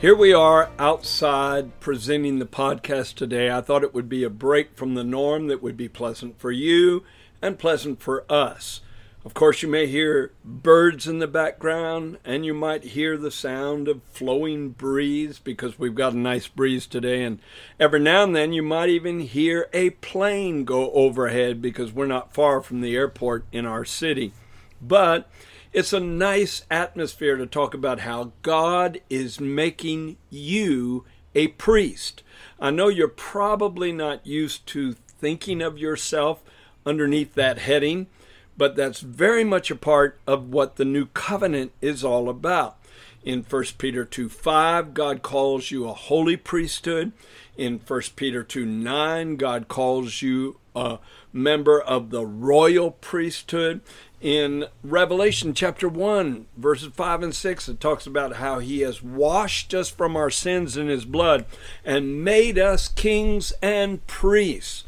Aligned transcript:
Here 0.00 0.16
we 0.16 0.32
are 0.32 0.70
outside 0.78 1.78
presenting 1.78 2.38
the 2.38 2.46
podcast 2.46 3.16
today. 3.16 3.50
I 3.50 3.60
thought 3.60 3.82
it 3.82 3.92
would 3.92 4.08
be 4.08 4.24
a 4.24 4.30
break 4.30 4.74
from 4.74 4.94
the 4.94 5.04
norm 5.04 5.48
that 5.48 5.62
would 5.62 5.76
be 5.76 5.90
pleasant 5.90 6.40
for 6.40 6.50
you 6.50 7.04
and 7.42 7.58
pleasant 7.58 8.00
for 8.00 8.24
us. 8.32 8.80
Of 9.26 9.34
course, 9.34 9.60
you 9.60 9.68
may 9.68 9.86
hear 9.86 10.32
birds 10.42 11.06
in 11.06 11.18
the 11.18 11.26
background 11.26 12.16
and 12.24 12.46
you 12.46 12.54
might 12.54 12.82
hear 12.82 13.18
the 13.18 13.30
sound 13.30 13.88
of 13.88 14.02
flowing 14.04 14.70
breeze 14.70 15.38
because 15.38 15.78
we've 15.78 15.94
got 15.94 16.14
a 16.14 16.18
nice 16.18 16.48
breeze 16.48 16.86
today. 16.86 17.22
And 17.22 17.38
every 17.78 18.00
now 18.00 18.22
and 18.22 18.34
then 18.34 18.54
you 18.54 18.62
might 18.62 18.88
even 18.88 19.20
hear 19.20 19.68
a 19.74 19.90
plane 19.90 20.64
go 20.64 20.90
overhead 20.92 21.60
because 21.60 21.92
we're 21.92 22.06
not 22.06 22.32
far 22.32 22.62
from 22.62 22.80
the 22.80 22.96
airport 22.96 23.44
in 23.52 23.66
our 23.66 23.84
city. 23.84 24.32
But 24.80 25.28
it's 25.72 25.92
a 25.92 26.00
nice 26.00 26.64
atmosphere 26.70 27.36
to 27.36 27.46
talk 27.46 27.74
about 27.74 28.00
how 28.00 28.32
God 28.42 29.00
is 29.08 29.38
making 29.40 30.16
you 30.28 31.04
a 31.34 31.48
priest. 31.48 32.24
I 32.58 32.70
know 32.70 32.88
you're 32.88 33.06
probably 33.06 33.92
not 33.92 34.26
used 34.26 34.66
to 34.68 34.92
thinking 34.92 35.62
of 35.62 35.78
yourself 35.78 36.42
underneath 36.84 37.34
that 37.34 37.58
heading, 37.58 38.08
but 38.56 38.74
that's 38.74 39.00
very 39.00 39.44
much 39.44 39.70
a 39.70 39.76
part 39.76 40.18
of 40.26 40.48
what 40.48 40.74
the 40.74 40.84
new 40.84 41.06
covenant 41.06 41.72
is 41.80 42.02
all 42.02 42.28
about. 42.28 42.76
In 43.22 43.42
1 43.42 43.64
Peter 43.78 44.04
2 44.04 44.28
5, 44.28 44.92
God 44.92 45.22
calls 45.22 45.70
you 45.70 45.88
a 45.88 45.94
holy 45.94 46.36
priesthood. 46.36 47.12
In 47.60 47.78
1 47.86 48.00
Peter 48.16 48.42
2 48.42 48.64
9, 48.64 49.36
God 49.36 49.68
calls 49.68 50.22
you 50.22 50.58
a 50.74 50.98
member 51.30 51.78
of 51.78 52.08
the 52.08 52.24
royal 52.24 52.92
priesthood 52.92 53.82
in 54.18 54.64
Revelation 54.82 55.52
chapter 55.52 55.86
1, 55.86 56.46
verses 56.56 56.88
5 56.94 57.22
and 57.22 57.34
6, 57.34 57.68
it 57.68 57.78
talks 57.78 58.06
about 58.06 58.36
how 58.36 58.60
he 58.60 58.80
has 58.80 59.02
washed 59.02 59.74
us 59.74 59.90
from 59.90 60.16
our 60.16 60.30
sins 60.30 60.78
in 60.78 60.88
his 60.88 61.04
blood 61.04 61.44
and 61.84 62.24
made 62.24 62.58
us 62.58 62.88
kings 62.88 63.52
and 63.60 64.06
priests. 64.06 64.84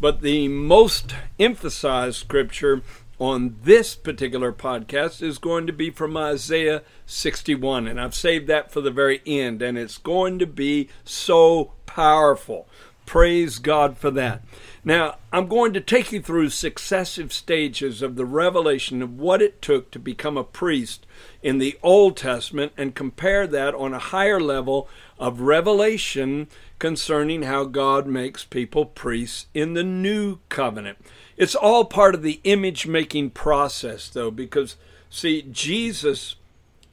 But 0.00 0.20
the 0.20 0.48
most 0.48 1.14
emphasized 1.38 2.16
scripture 2.16 2.82
on 3.18 3.56
this 3.62 3.94
particular 3.94 4.52
podcast 4.52 5.22
is 5.22 5.38
going 5.38 5.66
to 5.66 5.72
be 5.72 5.90
from 5.90 6.16
Isaiah 6.16 6.82
61. 7.06 7.86
And 7.86 8.00
I've 8.00 8.14
saved 8.14 8.46
that 8.48 8.70
for 8.70 8.80
the 8.80 8.90
very 8.90 9.22
end, 9.26 9.62
and 9.62 9.78
it's 9.78 9.98
going 9.98 10.38
to 10.38 10.46
be 10.46 10.88
so 11.04 11.72
powerful. 11.86 12.68
Praise 13.06 13.58
God 13.58 13.96
for 13.96 14.10
that. 14.10 14.42
Now, 14.84 15.16
I'm 15.32 15.46
going 15.46 15.72
to 15.74 15.80
take 15.80 16.12
you 16.12 16.20
through 16.20 16.50
successive 16.50 17.32
stages 17.32 18.02
of 18.02 18.16
the 18.16 18.24
revelation 18.24 19.00
of 19.00 19.18
what 19.18 19.40
it 19.40 19.62
took 19.62 19.90
to 19.92 19.98
become 19.98 20.36
a 20.36 20.44
priest 20.44 21.06
in 21.42 21.58
the 21.58 21.78
Old 21.82 22.16
Testament 22.16 22.72
and 22.76 22.94
compare 22.94 23.46
that 23.46 23.74
on 23.74 23.94
a 23.94 23.98
higher 23.98 24.40
level 24.40 24.88
of 25.18 25.40
revelation 25.40 26.48
concerning 26.78 27.42
how 27.42 27.64
God 27.64 28.06
makes 28.06 28.44
people 28.44 28.84
priests 28.84 29.46
in 29.54 29.74
the 29.74 29.84
New 29.84 30.40
Covenant. 30.48 30.98
It's 31.36 31.54
all 31.54 31.84
part 31.84 32.14
of 32.14 32.22
the 32.22 32.40
image 32.44 32.86
making 32.86 33.30
process, 33.30 34.08
though, 34.08 34.30
because, 34.30 34.76
see, 35.10 35.42
Jesus 35.50 36.36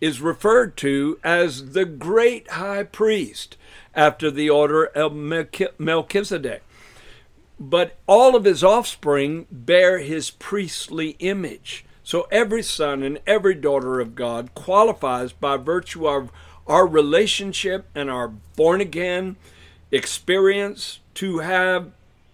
is 0.01 0.19
referred 0.19 0.75
to 0.77 1.17
as 1.23 1.71
the 1.71 1.85
great 1.85 2.49
high 2.51 2.83
priest 2.83 3.55
after 3.95 4.29
the 4.29 4.49
order 4.49 4.85
of 4.85 5.13
Melchizedek 5.13 6.63
but 7.59 7.95
all 8.07 8.35
of 8.35 8.43
his 8.43 8.63
offspring 8.63 9.47
bear 9.51 9.99
his 9.99 10.29
priestly 10.29 11.11
image. 11.19 11.85
So 12.03 12.27
every 12.31 12.63
son 12.63 13.03
and 13.03 13.19
every 13.25 13.55
daughter 13.55 13.99
of 13.99 14.15
God 14.15 14.53
qualifies 14.53 15.31
by 15.31 15.57
virtue 15.57 16.07
of 16.07 16.31
our 16.67 16.85
relationship 16.85 17.87
and 17.95 18.09
our 18.09 18.27
born 18.27 18.81
again 18.81 19.37
experience 19.91 20.99
to 21.15 21.39
have 21.39 21.91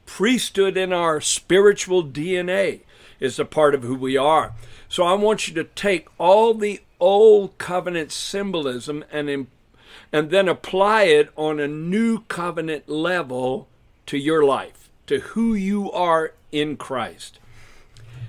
priesthood 0.10 0.76
in 0.76 0.92
our 0.92 1.22
spiritual 1.22 2.04
DNA 2.04 2.80
is 3.20 3.38
a 3.38 3.46
part 3.46 3.76
of 3.76 3.84
who 3.84 3.94
we 3.94 4.18
are. 4.18 4.54
So 4.90 5.04
I 5.04 5.14
want 5.14 5.48
you 5.48 5.54
to 5.54 5.64
take 5.64 6.08
all 6.18 6.56
the 6.56 6.82
old 7.00 7.58
covenant 7.60 8.12
symbolism 8.12 9.06
and 9.12 9.48
and 10.12 10.32
then 10.32 10.48
apply 10.48 11.04
it 11.04 11.30
on 11.38 11.60
a 11.60 11.68
new 11.68 12.22
covenant 12.22 12.90
level 12.90 13.68
to 14.08 14.18
your 14.18 14.44
life 14.44 14.90
to 15.06 15.20
who 15.20 15.54
you 15.54 15.92
are 15.92 16.34
in 16.52 16.76
Christ. 16.76 17.40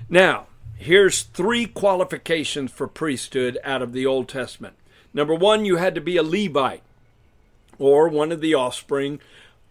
Now, 0.07 0.45
here's 0.77 1.23
three 1.23 1.65
qualifications 1.65 2.71
for 2.71 2.87
priesthood 2.87 3.57
out 3.63 3.81
of 3.81 3.91
the 3.91 4.05
Old 4.05 4.29
Testament. 4.29 4.75
Number 5.15 5.33
one, 5.33 5.65
you 5.65 5.77
had 5.77 5.95
to 5.95 6.01
be 6.01 6.15
a 6.15 6.23
Levite 6.23 6.83
or 7.79 8.07
one 8.07 8.31
of 8.31 8.39
the 8.39 8.53
offspring 8.53 9.19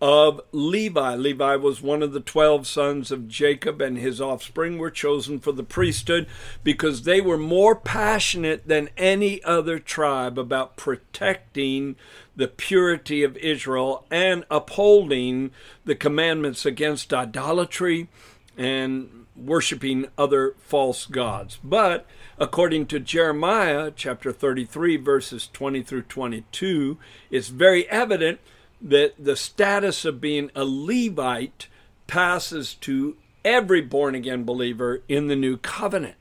of 0.01 0.41
Levi. 0.53 1.15
Levi 1.15 1.57
was 1.57 1.83
one 1.83 2.03
of 2.03 2.13
the 2.13 2.21
12 2.21 2.67
sons 2.67 3.11
of 3.11 3.29
Jacob, 3.29 3.81
and 3.83 3.99
his 3.99 4.21
offspring 4.21 4.79
were 4.79 4.91
chosen 4.91 5.39
for 5.39 5.53
the 5.53 5.63
priesthood 5.63 6.27
because 6.65 7.03
they 7.03 7.21
were 7.21 7.37
more 7.37 7.77
passionate 7.77 8.67
than 8.67 8.89
any 8.97 9.43
other 9.45 9.79
tribe 9.79 10.39
about 10.39 10.77
protecting 10.77 11.97
the 12.35 12.49
purity 12.49 13.23
of 13.23 13.37
Israel 13.37 14.07
and 14.11 14.45
upholding 14.51 15.51
the 15.85 15.95
commandments 15.95 16.65
against 16.65 17.13
idolatry 17.13 18.09
and 18.57 19.27
worshiping 19.37 20.07
other 20.17 20.55
false 20.61 21.07
gods. 21.07 21.59
But 21.63 22.07
according 22.39 22.87
to 22.87 23.01
Jeremiah 23.01 23.93
chapter 23.95 24.33
33, 24.33 24.97
verses 24.97 25.49
20 25.53 25.83
through 25.83 26.03
22, 26.03 26.99
it's 27.31 27.49
very 27.49 27.89
evident 27.91 28.41
that 28.81 29.15
the 29.19 29.37
status 29.37 30.05
of 30.05 30.21
being 30.21 30.51
a 30.55 30.65
Levite 30.65 31.69
passes 32.07 32.75
to 32.75 33.17
every 33.45 33.81
born 33.81 34.15
again 34.15 34.45
believer 34.45 35.03
in 35.09 35.29
the 35.29 35.37
new 35.37 35.57
covenant. 35.57 36.17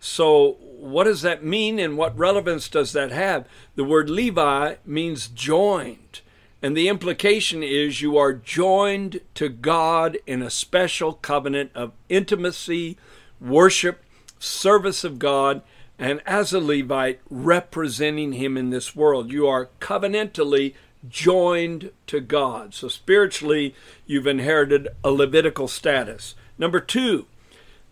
So, 0.00 0.56
what 0.60 1.04
does 1.04 1.22
that 1.22 1.42
mean 1.42 1.78
and 1.78 1.96
what 1.96 2.18
relevance 2.18 2.68
does 2.68 2.92
that 2.92 3.10
have? 3.10 3.48
The 3.74 3.84
word 3.84 4.10
Levi 4.10 4.76
means 4.84 5.28
joined. 5.28 6.20
And 6.62 6.76
the 6.76 6.88
implication 6.88 7.62
is 7.62 8.00
you 8.00 8.16
are 8.16 8.32
joined 8.32 9.20
to 9.34 9.48
God 9.48 10.18
in 10.26 10.42
a 10.42 10.50
special 10.50 11.14
covenant 11.14 11.70
of 11.74 11.92
intimacy, 12.08 12.96
worship, 13.40 14.02
service 14.38 15.04
of 15.04 15.18
God, 15.18 15.62
and 15.98 16.22
as 16.26 16.52
a 16.52 16.60
Levite, 16.60 17.20
representing 17.30 18.32
Him 18.32 18.56
in 18.56 18.70
this 18.70 18.96
world. 18.96 19.30
You 19.30 19.46
are 19.46 19.68
covenantally 19.80 20.74
joined 21.08 21.90
to 22.06 22.20
God. 22.20 22.74
So 22.74 22.88
spiritually, 22.88 23.74
you've 24.06 24.26
inherited 24.26 24.88
a 25.02 25.10
Levitical 25.10 25.68
status. 25.68 26.34
Number 26.58 26.80
two, 26.80 27.26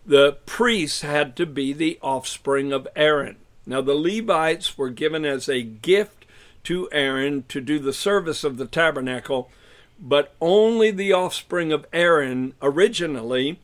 the 0.05 0.37
priests 0.45 1.01
had 1.01 1.35
to 1.37 1.45
be 1.45 1.73
the 1.73 1.99
offspring 2.01 2.71
of 2.71 2.87
Aaron. 2.95 3.37
Now, 3.65 3.81
the 3.81 3.95
Levites 3.95 4.77
were 4.77 4.89
given 4.89 5.25
as 5.25 5.47
a 5.47 5.61
gift 5.61 6.25
to 6.63 6.89
Aaron 6.91 7.43
to 7.49 7.61
do 7.61 7.79
the 7.79 7.93
service 7.93 8.43
of 8.43 8.57
the 8.57 8.65
tabernacle, 8.65 9.49
but 9.99 10.33
only 10.41 10.91
the 10.91 11.13
offspring 11.13 11.71
of 11.71 11.85
Aaron 11.93 12.53
originally 12.61 13.59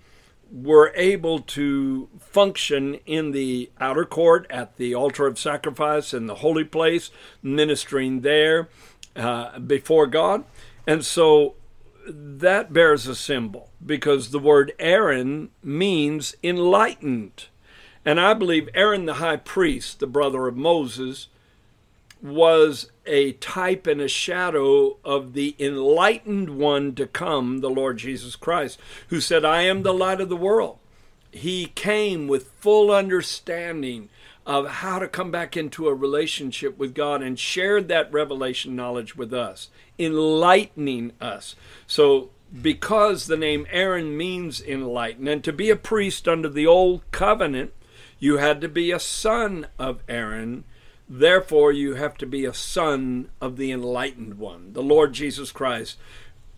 were 0.52 0.92
able 0.96 1.40
to 1.40 2.10
function 2.20 2.96
in 3.06 3.32
the 3.32 3.70
outer 3.80 4.06
court 4.06 4.48
at 4.50 4.78
the 4.78 4.96
altar 4.96 5.28
of 5.28 5.38
sacrifice 5.38 6.14
in 6.14 6.28
the 6.28 6.36
holy 6.36 6.64
place, 6.64 7.12
ministering 7.44 8.22
there 8.22 8.70
uh, 9.16 9.60
before 9.60 10.08
God. 10.08 10.44
And 10.88 11.06
so 11.06 11.56
that 12.08 12.74
bears 12.74 13.08
a 13.08 13.16
symbol 13.16 13.70
because 13.86 14.32
the 14.32 14.40
word 14.40 14.74
Aaron 14.80 15.50
means 15.64 16.36
enlightened. 16.44 17.46
And 18.06 18.20
I 18.20 18.34
believe 18.34 18.70
Aaron 18.74 19.06
the 19.06 19.16
high 19.16 19.38
priest, 19.38 20.00
the 20.00 20.08
brother 20.08 20.48
of 20.48 20.56
Moses, 20.56 21.28
was 22.22 22.92
a 23.06 23.34
type 23.34 23.88
and 23.88 24.02
a 24.02 24.08
shadow 24.08 24.98
of 25.06 25.34
the 25.34 25.56
enlightened 25.60 26.50
one 26.50 26.94
to 26.96 27.08
come, 27.08 27.60
the 27.60 27.70
Lord 27.70 27.98
Jesus 27.98 28.36
Christ, 28.36 28.80
who 29.08 29.22
said, 29.22 29.46
I 29.46 29.62
am 29.64 29.84
the 29.84 29.94
light 29.94 30.20
of 30.20 30.30
the 30.30 30.36
world. 30.36 30.80
He 31.32 31.68
came 31.68 32.28
with 32.28 32.52
full 32.60 32.92
understanding 32.92 34.10
of 34.50 34.68
how 34.68 34.98
to 34.98 35.08
come 35.08 35.30
back 35.30 35.56
into 35.56 35.88
a 35.88 35.94
relationship 35.94 36.76
with 36.76 36.96
God 36.96 37.22
and 37.22 37.38
shared 37.38 37.88
that 37.88 38.12
revelation 38.12 38.76
knowledge 38.76 39.16
with 39.16 39.32
us, 39.32 39.70
enlightening 40.00 41.12
us. 41.22 41.56
So, 41.86 42.32
because 42.60 43.28
the 43.28 43.38
name 43.38 43.68
Aaron 43.70 44.18
means 44.18 44.60
enlighten, 44.60 45.28
and 45.28 45.44
to 45.44 45.54
be 45.54 45.70
a 45.70 45.76
priest 45.76 46.28
under 46.28 46.50
the 46.50 46.66
old 46.66 47.04
covenant, 47.12 47.74
you 48.18 48.38
had 48.38 48.60
to 48.62 48.68
be 48.68 48.92
a 48.92 49.00
son 49.00 49.68
of 49.78 50.02
Aaron. 50.10 50.64
Therefore, 51.08 51.72
you 51.72 51.94
have 51.94 52.18
to 52.18 52.26
be 52.26 52.44
a 52.46 52.54
son 52.54 53.30
of 53.40 53.56
the 53.56 53.72
enlightened 53.72 54.40
one, 54.40 54.74
the 54.74 54.82
Lord 54.82 55.14
Jesus 55.14 55.52
Christ. 55.52 56.00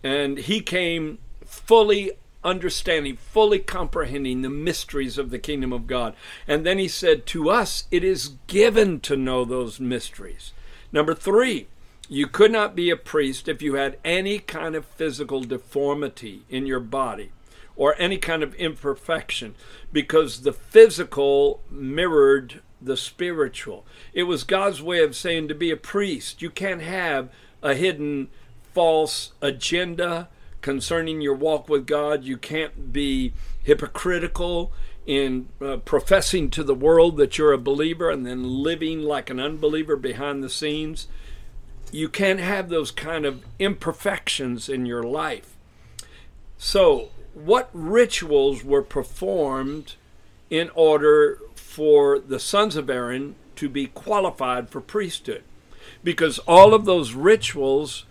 And 0.02 0.38
he 0.38 0.62
came 0.62 1.18
fully 1.44 2.12
understanding, 2.44 3.16
fully 3.16 3.58
comprehending 3.58 4.42
the 4.42 4.50
mysteries 4.50 5.18
of 5.18 5.30
the 5.30 5.38
kingdom 5.38 5.72
of 5.72 5.86
God. 5.86 6.14
And 6.46 6.66
then 6.66 6.78
he 6.78 6.88
said, 6.88 7.26
To 7.26 7.50
us 7.50 7.84
it 7.90 8.04
is 8.04 8.34
given 8.46 9.00
to 9.00 9.16
know 9.16 9.44
those 9.44 9.80
mysteries. 9.80 10.52
Number 10.92 11.14
three, 11.14 11.68
you 12.08 12.26
could 12.26 12.52
not 12.52 12.76
be 12.76 12.90
a 12.90 12.96
priest 12.96 13.48
if 13.48 13.62
you 13.62 13.74
had 13.74 13.98
any 14.04 14.38
kind 14.38 14.74
of 14.74 14.84
physical 14.84 15.42
deformity 15.42 16.42
in 16.50 16.66
your 16.66 16.80
body 16.80 17.30
or 17.76 17.94
any 17.98 18.18
kind 18.18 18.42
of 18.42 18.54
imperfection 18.56 19.54
because 19.92 20.42
the 20.42 20.52
physical 20.52 21.60
mirrored 21.70 22.60
the 22.80 22.96
spiritual. 22.96 23.86
It 24.12 24.24
was 24.24 24.44
God's 24.44 24.82
way 24.82 25.02
of 25.02 25.16
saying 25.16 25.48
to 25.48 25.54
be 25.54 25.70
a 25.70 25.76
priest, 25.76 26.42
you 26.42 26.50
can't 26.50 26.82
have 26.82 27.30
a 27.62 27.74
hidden 27.74 28.28
false 28.74 29.32
agenda 29.40 30.28
concerning 30.62 31.20
your 31.20 31.34
walk 31.34 31.68
with 31.68 31.86
God. 31.86 32.24
You 32.24 32.38
can't 32.38 32.92
be 32.92 33.34
hypocritical 33.62 34.72
in 35.06 35.48
uh, 35.60 35.78
professing 35.78 36.48
to 36.50 36.62
the 36.62 36.74
world 36.74 37.16
that 37.16 37.36
you're 37.36 37.52
a 37.52 37.58
believer 37.58 38.08
and 38.10 38.24
then 38.24 38.62
living 38.62 39.02
like 39.02 39.28
an 39.30 39.40
unbeliever 39.40 39.96
behind 39.96 40.42
the 40.42 40.48
scenes. 40.48 41.08
You 41.90 42.08
can't 42.08 42.40
have 42.40 42.68
those 42.68 42.90
kind 42.90 43.26
of 43.26 43.44
imperfections 43.58 44.68
in 44.68 44.86
your 44.86 45.02
life. 45.02 45.56
So, 46.56 47.10
what 47.34 47.70
rituals 47.72 48.62
were 48.62 48.82
performed 48.82 49.94
in 50.48 50.70
order 50.74 51.38
for 51.54 52.18
the 52.18 52.38
sons 52.38 52.76
of 52.76 52.88
Aaron 52.88 53.34
to 53.56 53.68
be 53.68 53.88
qualified 53.88 54.70
for 54.70 54.80
priesthood? 54.80 55.42
Because 56.04 56.38
all 56.40 56.72
of 56.72 56.84
those 56.84 57.14
rituals 57.14 58.04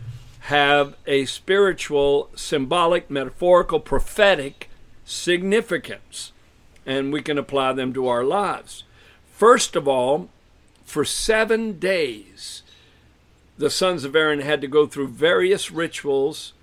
have 0.45 0.95
a 1.05 1.25
spiritual, 1.25 2.29
symbolic, 2.35 3.09
metaphorical, 3.09 3.79
prophetic 3.79 4.69
significance, 5.05 6.31
and 6.85 7.13
we 7.13 7.21
can 7.21 7.37
apply 7.37 7.73
them 7.73 7.93
to 7.93 8.07
our 8.07 8.23
lives. 8.23 8.83
First 9.31 9.75
of 9.75 9.87
all, 9.87 10.29
for 10.83 11.05
seven 11.05 11.77
days, 11.77 12.63
the 13.57 13.69
sons 13.69 14.03
of 14.03 14.15
Aaron 14.15 14.39
had 14.39 14.61
to 14.61 14.67
go 14.67 14.87
through 14.87 15.09
various 15.09 15.71
rituals 15.71 16.53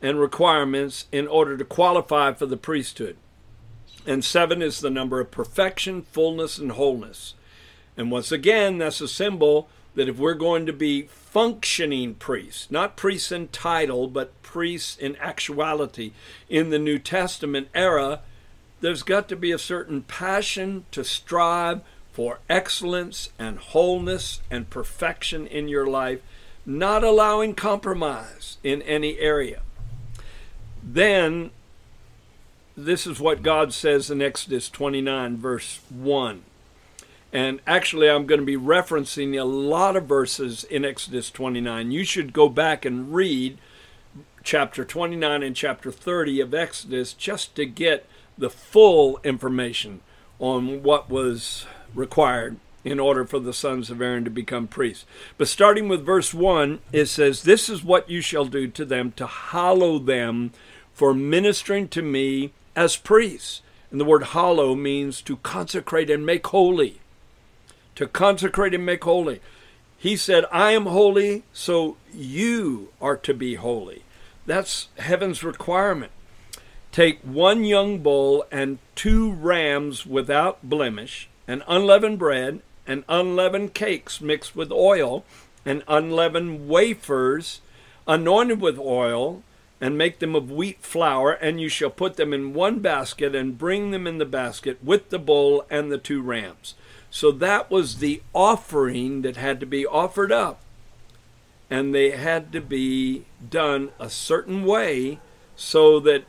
and 0.00 0.20
requirements 0.20 1.06
in 1.10 1.26
order 1.26 1.56
to 1.56 1.64
qualify 1.64 2.32
for 2.32 2.46
the 2.46 2.56
priesthood. 2.56 3.16
And 4.06 4.24
seven 4.24 4.62
is 4.62 4.78
the 4.78 4.90
number 4.90 5.18
of 5.18 5.30
perfection, 5.30 6.02
fullness, 6.02 6.58
and 6.58 6.72
wholeness. 6.72 7.34
And 7.96 8.10
once 8.10 8.30
again, 8.30 8.78
that's 8.78 9.00
a 9.00 9.08
symbol 9.08 9.68
that 9.94 10.08
if 10.08 10.18
we're 10.18 10.34
going 10.34 10.66
to 10.66 10.72
be 10.72 11.02
functioning 11.02 12.14
priests, 12.14 12.70
not 12.70 12.96
priests 12.96 13.32
in 13.32 13.48
title, 13.48 14.08
but 14.08 14.40
priests 14.42 14.96
in 14.96 15.16
actuality 15.16 16.12
in 16.48 16.70
the 16.70 16.78
New 16.78 16.98
Testament 16.98 17.68
era, 17.74 18.20
there's 18.80 19.02
got 19.02 19.28
to 19.28 19.36
be 19.36 19.50
a 19.50 19.58
certain 19.58 20.02
passion 20.02 20.84
to 20.90 21.04
strive 21.04 21.80
for 22.12 22.38
excellence 22.48 23.30
and 23.38 23.58
wholeness 23.58 24.40
and 24.50 24.70
perfection 24.70 25.46
in 25.46 25.68
your 25.68 25.86
life, 25.86 26.20
not 26.64 27.02
allowing 27.02 27.54
compromise 27.54 28.58
in 28.62 28.80
any 28.82 29.18
area. 29.18 29.62
Then, 30.82 31.50
this 32.76 33.06
is 33.06 33.18
what 33.18 33.42
God 33.42 33.72
says 33.72 34.10
in 34.10 34.22
Exodus 34.22 34.68
29, 34.68 35.36
verse 35.36 35.80
1. 35.90 36.42
And 37.34 37.60
actually, 37.66 38.08
I'm 38.08 38.26
going 38.26 38.40
to 38.40 38.46
be 38.46 38.56
referencing 38.56 39.36
a 39.36 39.44
lot 39.44 39.96
of 39.96 40.06
verses 40.06 40.62
in 40.62 40.84
Exodus 40.84 41.32
29. 41.32 41.90
You 41.90 42.04
should 42.04 42.32
go 42.32 42.48
back 42.48 42.84
and 42.84 43.12
read 43.12 43.58
chapter 44.44 44.84
29 44.84 45.42
and 45.42 45.56
chapter 45.56 45.90
30 45.90 46.40
of 46.40 46.54
Exodus 46.54 47.12
just 47.12 47.56
to 47.56 47.66
get 47.66 48.06
the 48.38 48.50
full 48.50 49.18
information 49.24 50.00
on 50.38 50.84
what 50.84 51.10
was 51.10 51.66
required 51.92 52.56
in 52.84 53.00
order 53.00 53.24
for 53.24 53.40
the 53.40 53.52
sons 53.52 53.90
of 53.90 54.00
Aaron 54.00 54.22
to 54.22 54.30
become 54.30 54.68
priests. 54.68 55.04
But 55.36 55.48
starting 55.48 55.88
with 55.88 56.06
verse 56.06 56.32
1, 56.32 56.78
it 56.92 57.06
says, 57.06 57.42
This 57.42 57.68
is 57.68 57.82
what 57.82 58.08
you 58.08 58.20
shall 58.20 58.44
do 58.44 58.68
to 58.68 58.84
them 58.84 59.10
to 59.16 59.26
hallow 59.26 59.98
them 59.98 60.52
for 60.92 61.12
ministering 61.12 61.88
to 61.88 62.02
me 62.02 62.52
as 62.76 62.96
priests. 62.96 63.60
And 63.90 64.00
the 64.00 64.04
word 64.04 64.22
hallow 64.22 64.76
means 64.76 65.20
to 65.22 65.38
consecrate 65.38 66.10
and 66.10 66.24
make 66.24 66.46
holy 66.46 67.00
to 67.94 68.06
consecrate 68.06 68.74
and 68.74 68.84
make 68.84 69.04
holy. 69.04 69.40
He 69.96 70.16
said, 70.16 70.44
I 70.52 70.72
am 70.72 70.86
holy, 70.86 71.44
so 71.52 71.96
you 72.12 72.90
are 73.00 73.16
to 73.18 73.32
be 73.32 73.54
holy. 73.54 74.02
That's 74.46 74.88
heaven's 74.98 75.42
requirement. 75.42 76.12
Take 76.92 77.20
one 77.22 77.64
young 77.64 77.98
bull 78.00 78.44
and 78.52 78.78
two 78.94 79.32
rams 79.32 80.06
without 80.06 80.68
blemish, 80.68 81.28
and 81.48 81.64
unleavened 81.66 82.18
bread, 82.18 82.60
and 82.86 83.04
unleavened 83.08 83.74
cakes 83.74 84.20
mixed 84.20 84.54
with 84.54 84.70
oil, 84.70 85.24
and 85.64 85.82
unleavened 85.88 86.68
wafers 86.68 87.62
anointed 88.06 88.60
with 88.60 88.78
oil, 88.78 89.42
and 89.80 89.98
make 89.98 90.18
them 90.18 90.34
of 90.34 90.50
wheat 90.50 90.82
flour, 90.82 91.32
and 91.32 91.60
you 91.60 91.68
shall 91.68 91.90
put 91.90 92.16
them 92.16 92.32
in 92.32 92.54
one 92.54 92.78
basket, 92.78 93.34
and 93.34 93.58
bring 93.58 93.90
them 93.90 94.06
in 94.06 94.18
the 94.18 94.24
basket 94.26 94.78
with 94.84 95.10
the 95.10 95.18
bull 95.18 95.66
and 95.70 95.90
the 95.90 95.98
two 95.98 96.22
rams. 96.22 96.74
So 97.14 97.30
that 97.30 97.70
was 97.70 97.98
the 97.98 98.22
offering 98.32 99.22
that 99.22 99.36
had 99.36 99.60
to 99.60 99.66
be 99.66 99.86
offered 99.86 100.32
up. 100.32 100.58
And 101.70 101.94
they 101.94 102.10
had 102.10 102.50
to 102.50 102.60
be 102.60 103.24
done 103.48 103.90
a 104.00 104.10
certain 104.10 104.64
way 104.64 105.20
so 105.54 106.00
that 106.00 106.24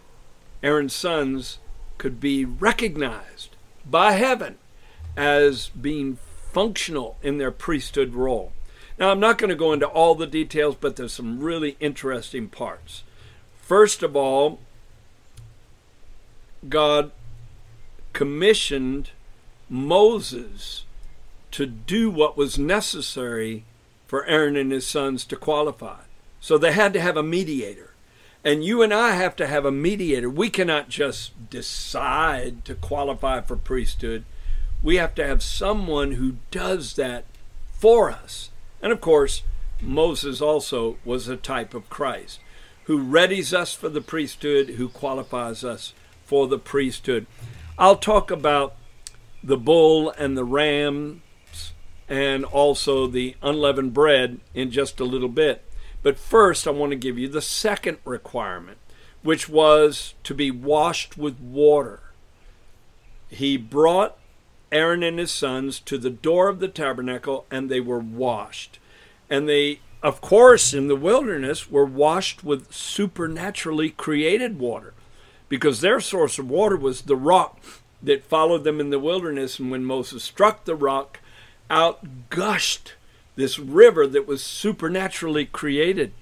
Aaron's 0.61 0.93
sons 0.93 1.57
could 1.97 2.19
be 2.19 2.45
recognized 2.45 3.55
by 3.83 4.11
heaven 4.11 4.59
as 5.17 5.69
being 5.69 6.19
functional 6.51 7.17
in 7.23 7.39
their 7.39 7.49
priesthood 7.49 8.13
role. 8.13 8.51
Now, 8.99 9.09
I'm 9.09 9.19
not 9.19 9.39
going 9.39 9.49
to 9.49 9.55
go 9.55 9.73
into 9.73 9.87
all 9.87 10.13
the 10.13 10.27
details, 10.27 10.75
but 10.79 10.97
there's 10.97 11.13
some 11.13 11.39
really 11.39 11.77
interesting 11.79 12.47
parts. 12.47 13.01
First 13.57 14.03
of 14.03 14.15
all, 14.15 14.59
God 16.69 17.09
commissioned 18.13 19.09
Moses 19.69 20.83
to 21.51 21.65
do 21.65 22.09
what 22.09 22.37
was 22.37 22.59
necessary 22.59 23.63
for 24.07 24.25
Aaron 24.25 24.55
and 24.55 24.71
his 24.71 24.85
sons 24.85 25.25
to 25.25 25.35
qualify. 25.35 26.01
So 26.39 26.57
they 26.57 26.73
had 26.73 26.93
to 26.93 27.01
have 27.01 27.17
a 27.17 27.23
mediator. 27.23 27.91
And 28.43 28.63
you 28.63 28.83
and 28.83 28.93
I 28.93 29.13
have 29.13 29.35
to 29.37 29.47
have 29.47 29.65
a 29.65 29.71
mediator. 29.71 30.29
We 30.29 30.49
cannot 30.49 30.89
just 30.89 31.49
decide 31.49 32.63
to 32.65 32.75
qualify 32.75 33.41
for 33.41 33.55
priesthood. 33.55 34.23
We 34.83 34.97
have 34.97 35.15
to 35.15 35.25
have 35.25 35.41
someone 35.41 36.11
who 36.11 36.35
does 36.51 36.95
that 36.95 37.25
for 37.73 38.11
us. 38.11 38.51
And 38.81 38.91
of 38.91 39.01
course, 39.01 39.41
Moses 39.81 40.41
also 40.41 40.97
was 41.03 41.27
a 41.27 41.37
type 41.37 41.73
of 41.73 41.89
Christ 41.89 42.39
who 42.83 43.03
readies 43.03 43.51
us 43.51 43.73
for 43.73 43.89
the 43.89 44.01
priesthood, 44.01 44.69
who 44.71 44.89
qualifies 44.89 45.63
us 45.63 45.93
for 46.23 46.47
the 46.47 46.59
priesthood. 46.59 47.25
I'll 47.79 47.95
talk 47.95 48.29
about 48.29 48.75
the 49.45 49.57
bull 49.57 50.09
and 50.17 50.35
the 50.35 50.43
rams 50.43 51.21
and 52.09 52.43
also 52.45 53.05
the 53.05 53.35
unleavened 53.41 53.93
bread 53.93 54.39
in 54.53 54.71
just 54.71 54.99
a 54.99 55.05
little 55.05 55.29
bit. 55.29 55.63
But 56.01 56.17
first, 56.17 56.67
I 56.67 56.71
want 56.71 56.91
to 56.91 56.97
give 56.97 57.17
you 57.17 57.27
the 57.27 57.41
second 57.41 57.99
requirement, 58.05 58.77
which 59.23 59.47
was 59.47 60.15
to 60.23 60.33
be 60.33 60.51
washed 60.51 61.17
with 61.17 61.39
water. 61.39 62.01
He 63.29 63.57
brought 63.57 64.17
Aaron 64.71 65.03
and 65.03 65.19
his 65.19 65.31
sons 65.31 65.79
to 65.81 65.97
the 65.97 66.09
door 66.09 66.47
of 66.47 66.59
the 66.59 66.67
tabernacle, 66.67 67.45
and 67.49 67.69
they 67.69 67.79
were 67.79 67.99
washed. 67.99 68.79
And 69.29 69.47
they, 69.47 69.79
of 70.03 70.21
course, 70.21 70.73
in 70.73 70.87
the 70.87 70.95
wilderness, 70.95 71.69
were 71.69 71.85
washed 71.85 72.43
with 72.43 72.73
supernaturally 72.73 73.89
created 73.91 74.59
water 74.59 74.93
because 75.49 75.81
their 75.81 75.99
source 75.99 76.37
of 76.39 76.49
water 76.49 76.77
was 76.77 77.03
the 77.03 77.15
rock 77.15 77.59
that 78.05 78.23
followed 78.23 78.63
them 78.63 78.79
in 78.79 78.89
the 78.89 78.99
wilderness. 78.99 79.59
And 79.59 79.69
when 79.69 79.83
Moses 79.83 80.23
struck 80.23 80.65
the 80.65 80.75
rock, 80.75 81.19
out 81.69 82.29
gushed 82.29 82.93
this 83.35 83.59
river 83.59 84.07
that 84.07 84.27
was 84.27 84.43
supernaturally 84.43 85.45
created. 85.45 86.13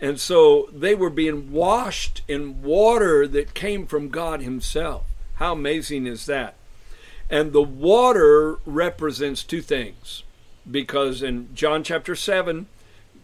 And 0.00 0.20
so 0.20 0.68
they 0.72 0.94
were 0.94 1.10
being 1.10 1.52
washed 1.52 2.22
in 2.28 2.62
water 2.62 3.26
that 3.28 3.54
came 3.54 3.86
from 3.86 4.08
God 4.08 4.40
Himself. 4.40 5.06
How 5.34 5.52
amazing 5.52 6.06
is 6.06 6.26
that? 6.26 6.54
And 7.28 7.52
the 7.52 7.62
water 7.62 8.58
represents 8.64 9.42
two 9.42 9.62
things. 9.62 10.22
Because 10.70 11.22
in 11.22 11.54
John 11.54 11.82
chapter 11.82 12.14
7, 12.14 12.66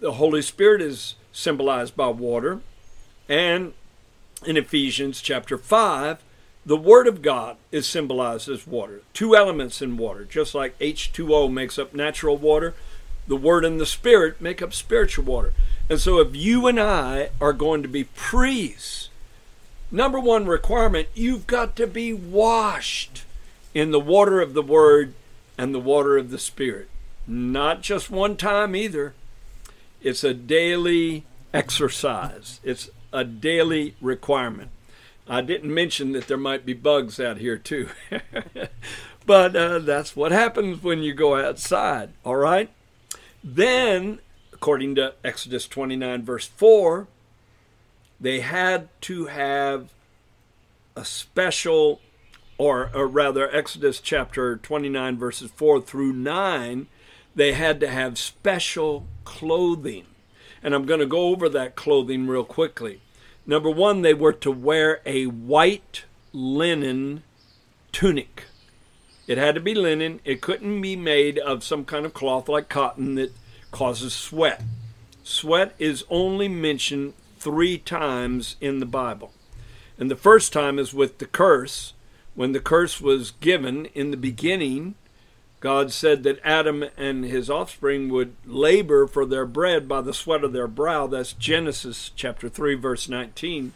the 0.01 0.13
Holy 0.13 0.43
Spirit 0.43 0.81
is 0.81 1.17
symbolized 1.33 1.97
by 1.97 2.09
water. 2.09 2.61
And 3.29 3.75
in 4.45 4.57
Ephesians 4.57 5.21
chapter 5.21 5.59
5, 5.59 6.23
the 6.67 6.77
Word 6.77 7.07
of 7.07 7.23
God 7.23 7.57
is 7.71 7.87
symbolized 7.87 8.49
as 8.49 8.67
water. 8.67 9.03
Two 9.15 9.37
elements 9.37 9.81
in 9.81 9.97
water, 9.97 10.25
just 10.25 10.53
like 10.53 10.77
H2O 10.81 11.51
makes 11.51 11.79
up 11.79 11.95
natural 11.95 12.37
water, 12.37 12.75
the 13.29 13.37
Word 13.37 13.65
and 13.65 13.81
the 13.81 13.87
Spirit 13.87 14.41
make 14.41 14.61
up 14.61 14.75
spiritual 14.75 15.25
water. 15.25 15.55
And 15.89 16.01
so, 16.01 16.19
if 16.19 16.35
you 16.35 16.67
and 16.67 16.81
I 16.81 17.31
are 17.41 17.53
going 17.53 17.83
to 17.83 17.89
be 17.89 18.05
priests, 18.05 19.11
number 19.93 20.19
one 20.19 20.47
requirement, 20.47 21.07
you've 21.15 21.47
got 21.47 21.77
to 21.77 21.87
be 21.87 22.13
washed 22.13 23.23
in 23.73 23.93
the 23.93 24.01
water 24.01 24.41
of 24.41 24.53
the 24.53 24.63
Word 24.63 25.15
and 25.57 25.73
the 25.73 25.79
water 25.79 26.19
of 26.19 26.31
the 26.31 26.39
Spirit. 26.39 26.89
Not 27.29 27.81
just 27.81 28.11
one 28.11 28.37
time 28.37 28.75
either. 28.75 29.15
It's 30.03 30.25
a 30.25 30.35
daily 30.35 31.25
exercise, 31.55 32.59
it's 32.65 32.91
a 33.13 33.23
daily 33.23 33.95
requirement. 34.01 34.71
I 35.29 35.41
didn't 35.41 35.75
mention 35.75 36.13
that 36.13 36.29
there 36.29 36.37
might 36.37 36.65
be 36.65 36.73
bugs 36.73 37.19
out 37.19 37.39
here 37.39 37.59
too. 37.59 37.89
but 39.27 39.57
uh, 39.57 39.81
that's 39.81 40.15
what 40.15 40.33
happens 40.33 40.83
when 40.83 41.03
you 41.03 41.15
go 41.15 41.37
outside, 41.37 42.11
all 42.25 42.37
right? 42.37 42.71
Then, 43.43 44.21
according 44.53 44.95
to 44.97 45.15
Exodus 45.25 45.67
29, 45.67 46.25
verse 46.25 46.47
4, 46.47 47.09
they 48.21 48.41
had 48.41 48.89
to 49.03 49.27
have 49.27 49.91
a 50.95 51.05
special, 51.05 52.01
or, 52.57 52.91
or 52.95 53.07
rather, 53.07 53.55
Exodus 53.55 54.01
chapter 54.01 54.57
29, 54.57 55.19
verses 55.19 55.51
4 55.51 55.81
through 55.81 56.13
9, 56.13 56.87
they 57.35 57.53
had 57.53 57.81
to 57.81 57.89
have 57.89 58.17
special 58.17 59.07
clothing. 59.25 60.07
And 60.63 60.75
I'm 60.75 60.87
going 60.87 61.01
to 61.01 61.07
go 61.07 61.29
over 61.29 61.49
that 61.49 61.77
clothing 61.77 62.27
real 62.27 62.45
quickly. 62.45 63.01
Number 63.47 63.71
one, 63.71 64.03
they 64.03 64.15
were 64.15 64.33
to 64.33 64.51
wear 64.51 65.01
a 65.07 65.27
white 65.27 66.05
linen 66.33 67.23
tunic. 67.93 68.45
It 69.27 69.39
had 69.39 69.55
to 69.55 69.61
be 69.61 69.75
linen. 69.75 70.21
It 70.25 70.41
couldn't 70.41 70.81
be 70.81 70.97
made 70.97 71.39
of 71.39 71.65
some 71.65 71.85
kind 71.85 72.05
of 72.05 72.15
cloth 72.15 72.49
like 72.49 72.69
cotton 72.69 73.15
that 73.15 73.33
causes 73.71 74.13
sweat. 74.13 74.63
Sweat 75.23 75.75
is 75.79 76.05
only 76.11 76.49
mentioned 76.49 77.15
three 77.39 77.79
times 77.79 78.57
in 78.61 78.81
the 78.81 78.87
Bible. 78.87 79.33
And 79.99 80.11
the 80.11 80.17
first 80.17 80.53
time 80.53 80.79
is 80.79 80.93
with 80.93 81.19
the 81.19 81.27
curse. 81.27 81.95
When 82.35 82.53
the 82.53 82.61
curse 82.61 83.01
was 83.01 83.31
given 83.31 83.87
in 83.87 84.11
the 84.11 84.17
beginning, 84.17 84.95
God 85.67 85.91
said 85.91 86.23
that 86.23 86.39
Adam 86.45 86.85
and 86.97 87.25
his 87.25 87.51
offspring 87.51 88.09
would 88.11 88.37
labor 88.47 89.09
for 89.09 89.27
their 89.27 89.45
bread 89.45 89.89
by 89.89 90.01
the 90.01 90.15
sweat 90.15 90.45
of 90.45 90.53
their 90.53 90.69
brow. 90.69 91.09
That's 91.09 91.33
Genesis 91.33 92.13
chapter 92.15 92.49
3, 92.49 92.77
verse 92.77 93.09
19. 93.09 93.73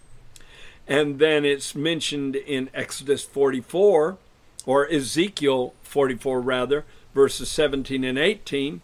And 0.86 1.18
then 1.18 1.44
it's 1.44 1.74
mentioned 1.74 2.36
in 2.36 2.70
Exodus 2.74 3.24
44, 3.24 4.18
or 4.66 4.88
Ezekiel 4.88 5.74
44, 5.82 6.40
rather, 6.40 6.84
verses 7.12 7.50
17 7.50 8.04
and 8.04 8.16
18. 8.16 8.82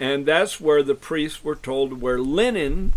And 0.00 0.26
that's 0.26 0.60
where 0.60 0.82
the 0.82 0.96
priests 0.96 1.44
were 1.44 1.54
told 1.54 1.90
to 1.90 1.94
wear 1.96 2.18
linen. 2.18 2.92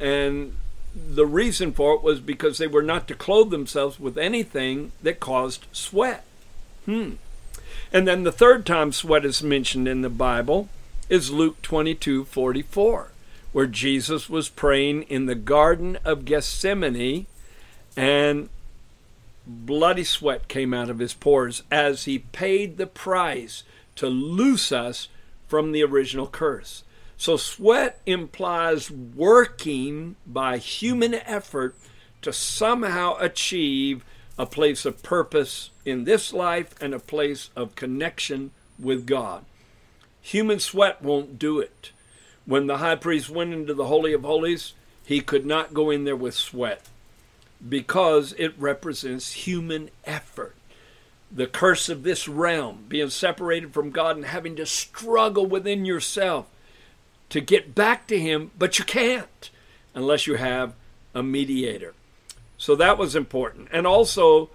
And 0.00 0.56
the 0.92 1.24
reason 1.24 1.70
for 1.70 1.94
it 1.94 2.02
was 2.02 2.18
because 2.18 2.58
they 2.58 2.66
were 2.66 2.82
not 2.82 3.06
to 3.06 3.14
clothe 3.14 3.50
themselves 3.50 4.00
with 4.00 4.18
anything 4.18 4.90
that 5.04 5.20
caused 5.20 5.66
sweat. 5.70 6.24
Hmm. 6.84 7.12
And 7.92 8.06
then 8.06 8.22
the 8.22 8.32
third 8.32 8.64
time 8.66 8.92
sweat 8.92 9.24
is 9.24 9.42
mentioned 9.42 9.88
in 9.88 10.02
the 10.02 10.10
Bible 10.10 10.68
is 11.08 11.30
Luke 11.30 11.60
22 11.62 12.24
44, 12.24 13.10
where 13.52 13.66
Jesus 13.66 14.30
was 14.30 14.48
praying 14.48 15.02
in 15.02 15.26
the 15.26 15.34
Garden 15.34 15.98
of 16.04 16.24
Gethsemane 16.24 17.26
and 17.96 18.48
bloody 19.46 20.04
sweat 20.04 20.48
came 20.48 20.72
out 20.72 20.90
of 20.90 21.00
his 21.00 21.14
pores 21.14 21.62
as 21.70 22.04
he 22.04 22.18
paid 22.18 22.76
the 22.76 22.86
price 22.86 23.64
to 23.96 24.06
loose 24.06 24.70
us 24.70 25.08
from 25.48 25.72
the 25.72 25.82
original 25.82 26.28
curse. 26.28 26.84
So, 27.16 27.36
sweat 27.36 28.00
implies 28.06 28.90
working 28.90 30.16
by 30.26 30.56
human 30.56 31.14
effort 31.14 31.74
to 32.22 32.32
somehow 32.32 33.16
achieve 33.18 34.04
a 34.40 34.46
place 34.46 34.86
of 34.86 35.02
purpose 35.02 35.68
in 35.84 36.04
this 36.04 36.32
life 36.32 36.74
and 36.80 36.94
a 36.94 36.98
place 36.98 37.50
of 37.54 37.74
connection 37.74 38.50
with 38.78 39.04
God. 39.04 39.44
Human 40.22 40.58
sweat 40.58 41.02
won't 41.02 41.38
do 41.38 41.58
it. 41.58 41.92
When 42.46 42.66
the 42.66 42.78
high 42.78 42.94
priest 42.94 43.28
went 43.28 43.52
into 43.52 43.74
the 43.74 43.84
Holy 43.84 44.14
of 44.14 44.22
Holies, 44.22 44.72
he 45.04 45.20
could 45.20 45.44
not 45.44 45.74
go 45.74 45.90
in 45.90 46.04
there 46.04 46.16
with 46.16 46.34
sweat 46.34 46.88
because 47.68 48.32
it 48.38 48.58
represents 48.58 49.32
human 49.32 49.90
effort. 50.06 50.56
The 51.30 51.46
curse 51.46 51.90
of 51.90 52.02
this 52.02 52.26
realm, 52.26 52.86
being 52.88 53.10
separated 53.10 53.74
from 53.74 53.90
God 53.90 54.16
and 54.16 54.24
having 54.24 54.56
to 54.56 54.64
struggle 54.64 55.44
within 55.44 55.84
yourself 55.84 56.46
to 57.28 57.42
get 57.42 57.74
back 57.74 58.06
to 58.06 58.18
Him, 58.18 58.52
but 58.58 58.78
you 58.78 58.86
can't 58.86 59.50
unless 59.94 60.26
you 60.26 60.36
have 60.36 60.72
a 61.14 61.22
mediator. 61.22 61.92
So 62.60 62.76
that 62.76 62.98
was 62.98 63.16
important. 63.16 63.68
And 63.72 63.86
also, 63.86 64.50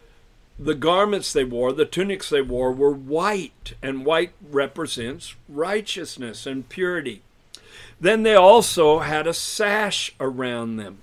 the 0.60 0.76
garments 0.76 1.34
they 1.34 1.44
wore, 1.44 1.74
the 1.74 1.86
tunics 1.86 2.30
they 2.30 2.44
wore, 2.44 2.72
were 2.72 2.92
white, 2.92 3.74
and 3.82 4.06
white 4.06 4.32
represents 4.48 5.34
righteousness 5.50 6.46
and 6.46 6.70
purity. 6.70 7.24
Then 8.00 8.22
they 8.22 8.36
also 8.36 9.00
had 9.00 9.26
a 9.26 9.34
sash 9.34 10.14
around 10.20 10.76
them, 10.76 11.00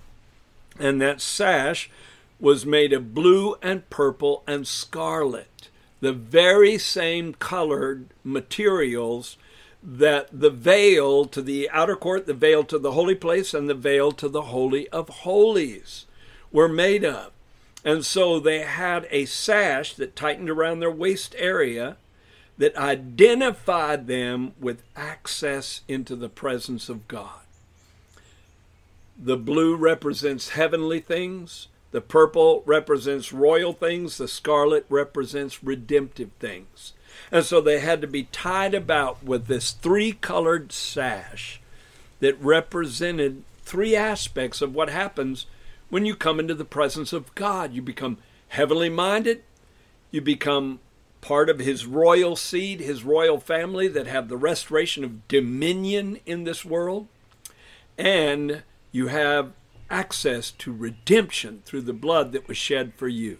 and 0.78 1.02
that 1.02 1.20
sash 1.20 1.90
was 2.38 2.64
made 2.64 2.92
of 2.92 3.12
blue 3.12 3.56
and 3.60 3.90
purple 3.90 4.44
and 4.46 4.64
scarlet, 4.64 5.70
the 5.98 6.12
very 6.12 6.78
same 6.78 7.34
colored 7.34 8.06
materials 8.22 9.36
that 9.82 10.28
the 10.32 10.50
veil 10.50 11.24
to 11.24 11.42
the 11.42 11.68
outer 11.70 11.96
court, 11.96 12.26
the 12.26 12.32
veil 12.32 12.62
to 12.62 12.78
the 12.78 12.92
holy 12.92 13.16
place, 13.16 13.54
and 13.54 13.68
the 13.68 13.74
veil 13.74 14.12
to 14.12 14.28
the 14.28 14.42
Holy 14.42 14.88
of 14.90 15.08
Holies 15.08 16.06
were 16.52 16.68
made 16.68 17.04
of. 17.04 17.32
And 17.84 18.04
so 18.04 18.38
they 18.38 18.60
had 18.60 19.08
a 19.10 19.24
sash 19.24 19.94
that 19.94 20.14
tightened 20.14 20.50
around 20.50 20.80
their 20.80 20.90
waist 20.90 21.34
area 21.38 21.96
that 22.58 22.76
identified 22.76 24.06
them 24.06 24.52
with 24.60 24.82
access 24.94 25.80
into 25.88 26.14
the 26.14 26.28
presence 26.28 26.88
of 26.88 27.08
God. 27.08 27.40
The 29.20 29.36
blue 29.36 29.74
represents 29.74 30.50
heavenly 30.50 31.00
things, 31.00 31.68
the 31.90 32.00
purple 32.00 32.62
represents 32.66 33.32
royal 33.32 33.72
things, 33.72 34.18
the 34.18 34.28
scarlet 34.28 34.86
represents 34.88 35.62
redemptive 35.62 36.30
things. 36.38 36.92
And 37.30 37.44
so 37.44 37.60
they 37.60 37.80
had 37.80 38.00
to 38.00 38.06
be 38.06 38.24
tied 38.24 38.74
about 38.74 39.22
with 39.22 39.46
this 39.46 39.72
three 39.72 40.12
colored 40.12 40.72
sash 40.72 41.60
that 42.20 42.40
represented 42.40 43.42
three 43.64 43.96
aspects 43.96 44.62
of 44.62 44.74
what 44.74 44.90
happens 44.90 45.46
when 45.92 46.06
you 46.06 46.16
come 46.16 46.40
into 46.40 46.54
the 46.54 46.64
presence 46.64 47.12
of 47.12 47.34
God. 47.34 47.74
You 47.74 47.82
become 47.82 48.16
heavenly 48.48 48.88
minded, 48.88 49.42
you 50.10 50.22
become 50.22 50.80
part 51.20 51.50
of 51.50 51.58
his 51.58 51.84
royal 51.84 52.34
seed, 52.34 52.80
his 52.80 53.04
royal 53.04 53.38
family 53.38 53.88
that 53.88 54.06
have 54.06 54.30
the 54.30 54.38
restoration 54.38 55.04
of 55.04 55.28
dominion 55.28 56.18
in 56.24 56.44
this 56.44 56.64
world, 56.64 57.08
and 57.98 58.62
you 58.90 59.08
have 59.08 59.52
access 59.90 60.50
to 60.52 60.72
redemption 60.72 61.60
through 61.66 61.82
the 61.82 61.92
blood 61.92 62.32
that 62.32 62.48
was 62.48 62.56
shed 62.56 62.94
for 62.96 63.06
you. 63.06 63.36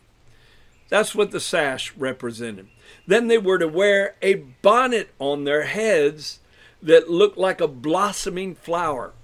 That's 0.90 1.14
what 1.14 1.30
the 1.30 1.40
sash 1.40 1.96
represented. 1.96 2.68
Then 3.06 3.28
they 3.28 3.38
were 3.38 3.58
to 3.60 3.66
wear 3.66 4.16
a 4.20 4.34
bonnet 4.34 5.08
on 5.18 5.44
their 5.44 5.62
heads 5.62 6.40
that 6.82 7.08
looked 7.08 7.38
like 7.38 7.62
a 7.62 7.66
blossoming 7.66 8.54
flower. 8.54 9.14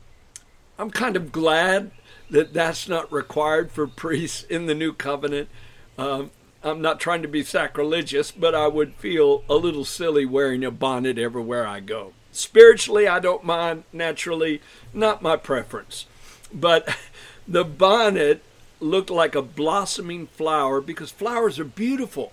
I'm 0.78 0.90
kind 0.90 1.14
of 1.14 1.30
glad 1.30 1.90
that 2.30 2.52
that's 2.52 2.88
not 2.88 3.12
required 3.12 3.70
for 3.70 3.87
priests 3.87 4.42
in 4.44 4.66
the 4.66 4.75
new 4.75 4.92
covenant. 4.92 5.49
Um, 5.97 6.30
I'm 6.62 6.82
not 6.82 7.00
trying 7.00 7.23
to 7.23 7.28
be 7.28 7.42
sacrilegious, 7.42 8.30
but 8.30 8.54
I 8.54 8.66
would 8.66 8.94
feel 8.94 9.44
a 9.49 9.54
little 9.54 9.85
silly 9.85 10.26
wearing 10.26 10.64
a 10.64 10.70
bonnet 10.70 11.18
everywhere 11.18 11.66
I 11.66 11.80
go. 11.80 12.12
Spiritually, 12.32 13.08
I 13.08 13.20
don't 13.20 13.44
mind, 13.44 13.85
naturally, 13.92 14.61
not 14.92 15.23
my 15.23 15.37
preference. 15.37 16.06
But 16.52 16.97
the 17.49 17.64
bonnet 17.64 18.42
looked 18.80 19.11
like 19.11 19.35
a 19.35 19.42
blossoming 19.42 20.26
flower 20.26 20.80
because 20.80 21.11
flowers 21.11 21.58
are 21.58 21.64
beautiful. 21.64 22.32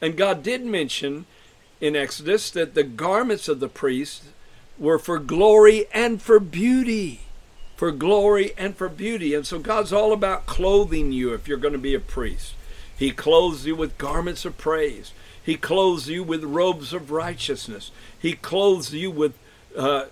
And 0.00 0.16
God 0.16 0.42
did 0.42 0.64
mention 0.64 1.26
in 1.80 1.96
Exodus 1.96 2.50
that 2.50 2.74
the 2.74 2.84
garments 2.84 3.48
of 3.48 3.60
the 3.60 3.68
priests 3.68 4.28
were 4.78 4.98
for 4.98 5.18
glory 5.18 5.86
and 5.92 6.20
for 6.20 6.38
beauty 6.38 7.20
for 7.76 7.92
glory 7.92 8.52
and 8.56 8.76
for 8.76 8.88
beauty. 8.88 9.34
And 9.34 9.46
so 9.46 9.58
God's 9.58 9.92
all 9.92 10.12
about 10.12 10.46
clothing 10.46 11.12
you 11.12 11.32
if 11.34 11.46
you're 11.46 11.58
going 11.58 11.72
to 11.72 11.78
be 11.78 11.94
a 11.94 12.00
priest. 12.00 12.54
He 12.96 13.10
clothes 13.10 13.66
you 13.66 13.76
with 13.76 13.98
garments 13.98 14.44
of 14.44 14.56
praise. 14.56 15.12
He 15.42 15.56
clothes 15.56 16.08
you 16.08 16.24
with 16.24 16.42
robes 16.42 16.92
of 16.92 17.10
righteousness. 17.10 17.90
He 18.18 18.32
clothes 18.32 18.92
you 18.92 19.10
with 19.10 19.34
uh, 19.76 20.06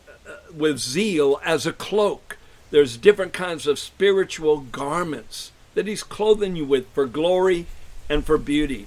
with 0.54 0.78
zeal 0.78 1.40
as 1.44 1.66
a 1.66 1.73
cloak. 1.73 2.37
There's 2.71 2.97
different 2.97 3.33
kinds 3.33 3.66
of 3.66 3.78
spiritual 3.78 4.61
garments 4.61 5.52
that 5.75 5.87
he's 5.87 6.02
clothing 6.02 6.56
you 6.56 6.64
with 6.64 6.87
for 6.90 7.06
glory 7.06 7.66
and 8.09 8.25
for 8.25 8.38
beauty. 8.38 8.87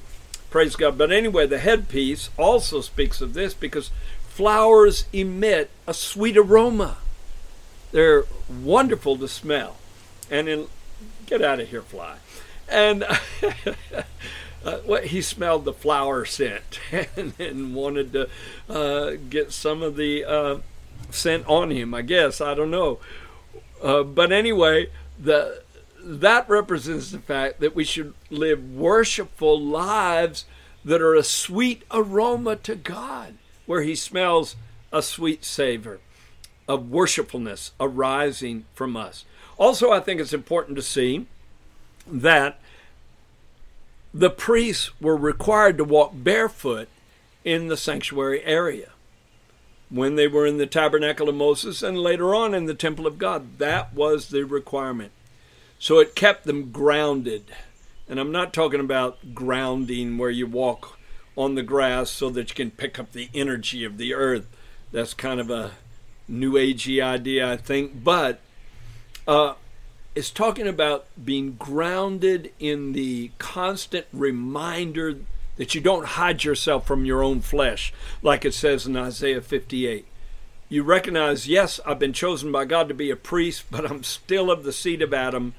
Praise 0.49 0.75
God. 0.75 0.97
But 0.97 1.11
anyway, 1.11 1.47
the 1.47 1.59
headpiece 1.59 2.29
also 2.37 2.81
speaks 2.81 3.21
of 3.21 3.33
this 3.33 3.53
because 3.53 3.91
flowers 4.29 5.05
emit 5.11 5.69
a 5.85 5.93
sweet 5.93 6.37
aroma. 6.37 6.97
They're 7.91 8.25
wonderful 8.49 9.17
to 9.17 9.27
smell. 9.27 9.77
And 10.29 10.49
in, 10.49 10.67
get 11.25 11.41
out 11.41 11.59
of 11.59 11.69
here, 11.69 11.81
fly. 11.81 12.17
And 12.67 13.03
uh, 14.65 15.01
he 15.03 15.21
smelled 15.21 15.65
the 15.65 15.73
flower 15.73 16.25
scent 16.25 16.79
and, 17.15 17.33
and 17.39 17.75
wanted 17.75 18.13
to 18.13 18.29
uh, 18.69 19.17
get 19.29 19.51
some 19.51 19.81
of 19.81 19.95
the 19.95 20.25
uh, 20.25 20.57
scent 21.09 21.45
on 21.47 21.71
him. 21.71 21.93
I 21.93 22.01
guess 22.01 22.41
I 22.41 22.53
don't 22.53 22.71
know, 22.71 22.99
uh, 23.81 24.03
but 24.03 24.31
anyway, 24.31 24.87
the 25.17 25.63
that 25.99 26.47
represents 26.49 27.11
the 27.11 27.19
fact 27.19 27.59
that 27.59 27.75
we 27.75 27.83
should 27.83 28.13
live 28.29 28.73
worshipful 28.73 29.59
lives 29.59 30.45
that 30.85 31.01
are 31.01 31.15
a 31.15 31.23
sweet 31.23 31.83
aroma 31.91 32.55
to 32.55 32.75
God, 32.75 33.35
where 33.65 33.81
He 33.81 33.95
smells 33.95 34.55
a 34.91 35.01
sweet 35.01 35.43
savor 35.43 35.99
of 36.67 36.89
worshipfulness 36.89 37.71
arising 37.79 38.65
from 38.73 38.97
us. 38.97 39.25
Also, 39.57 39.91
I 39.91 39.99
think 39.99 40.19
it's 40.19 40.33
important 40.33 40.75
to 40.75 40.81
see 40.81 41.25
that 42.05 42.59
the 44.13 44.29
priests 44.29 44.91
were 45.01 45.17
required 45.17 45.77
to 45.77 45.83
walk 45.83 46.11
barefoot 46.13 46.87
in 47.43 47.67
the 47.67 47.77
sanctuary 47.77 48.43
area 48.43 48.89
when 49.89 50.15
they 50.15 50.27
were 50.27 50.45
in 50.45 50.57
the 50.57 50.67
tabernacle 50.67 51.29
of 51.29 51.35
Moses 51.35 51.81
and 51.81 51.97
later 51.97 52.35
on 52.35 52.53
in 52.53 52.65
the 52.65 52.73
temple 52.73 53.07
of 53.07 53.17
God. 53.17 53.57
That 53.57 53.93
was 53.93 54.29
the 54.29 54.43
requirement. 54.43 55.11
So 55.79 55.99
it 55.99 56.15
kept 56.15 56.45
them 56.45 56.71
grounded. 56.71 57.45
And 58.09 58.19
I'm 58.19 58.31
not 58.31 58.53
talking 58.53 58.79
about 58.79 59.33
grounding 59.33 60.17
where 60.17 60.29
you 60.29 60.47
walk 60.47 60.97
on 61.37 61.55
the 61.55 61.63
grass 61.63 62.09
so 62.09 62.29
that 62.31 62.49
you 62.49 62.55
can 62.55 62.71
pick 62.71 62.97
up 62.99 63.11
the 63.11 63.29
energy 63.33 63.83
of 63.83 63.97
the 63.97 64.13
earth. 64.13 64.47
That's 64.91 65.13
kind 65.13 65.39
of 65.39 65.49
a 65.49 65.73
new 66.27 66.53
agey 66.53 67.01
idea, 67.01 67.51
I 67.51 67.57
think. 67.57 68.03
But 68.03 68.39
uh, 69.27 69.55
it's 70.15 70.31
talking 70.31 70.67
about 70.67 71.05
being 71.23 71.53
grounded 71.53 72.51
in 72.59 72.93
the 72.93 73.31
constant 73.37 74.07
reminder 74.11 75.17
that 75.57 75.75
you 75.75 75.81
don't 75.81 76.05
hide 76.05 76.43
yourself 76.43 76.85
from 76.87 77.05
your 77.05 77.23
own 77.23 77.41
flesh, 77.41 77.93
like 78.21 78.45
it 78.45 78.53
says 78.53 78.85
in 78.85 78.95
Isaiah 78.95 79.41
58. 79.41 80.05
You 80.69 80.83
recognize, 80.83 81.47
yes, 81.47 81.79
I've 81.85 81.99
been 81.99 82.13
chosen 82.13 82.51
by 82.51 82.65
God 82.65 82.87
to 82.89 82.93
be 82.93 83.09
a 83.09 83.15
priest, 83.15 83.65
but 83.71 83.89
I'm 83.89 84.03
still 84.03 84.51
of 84.51 84.63
the 84.63 84.73
seed 84.73 85.01
of 85.01 85.13
Adam. 85.13 85.55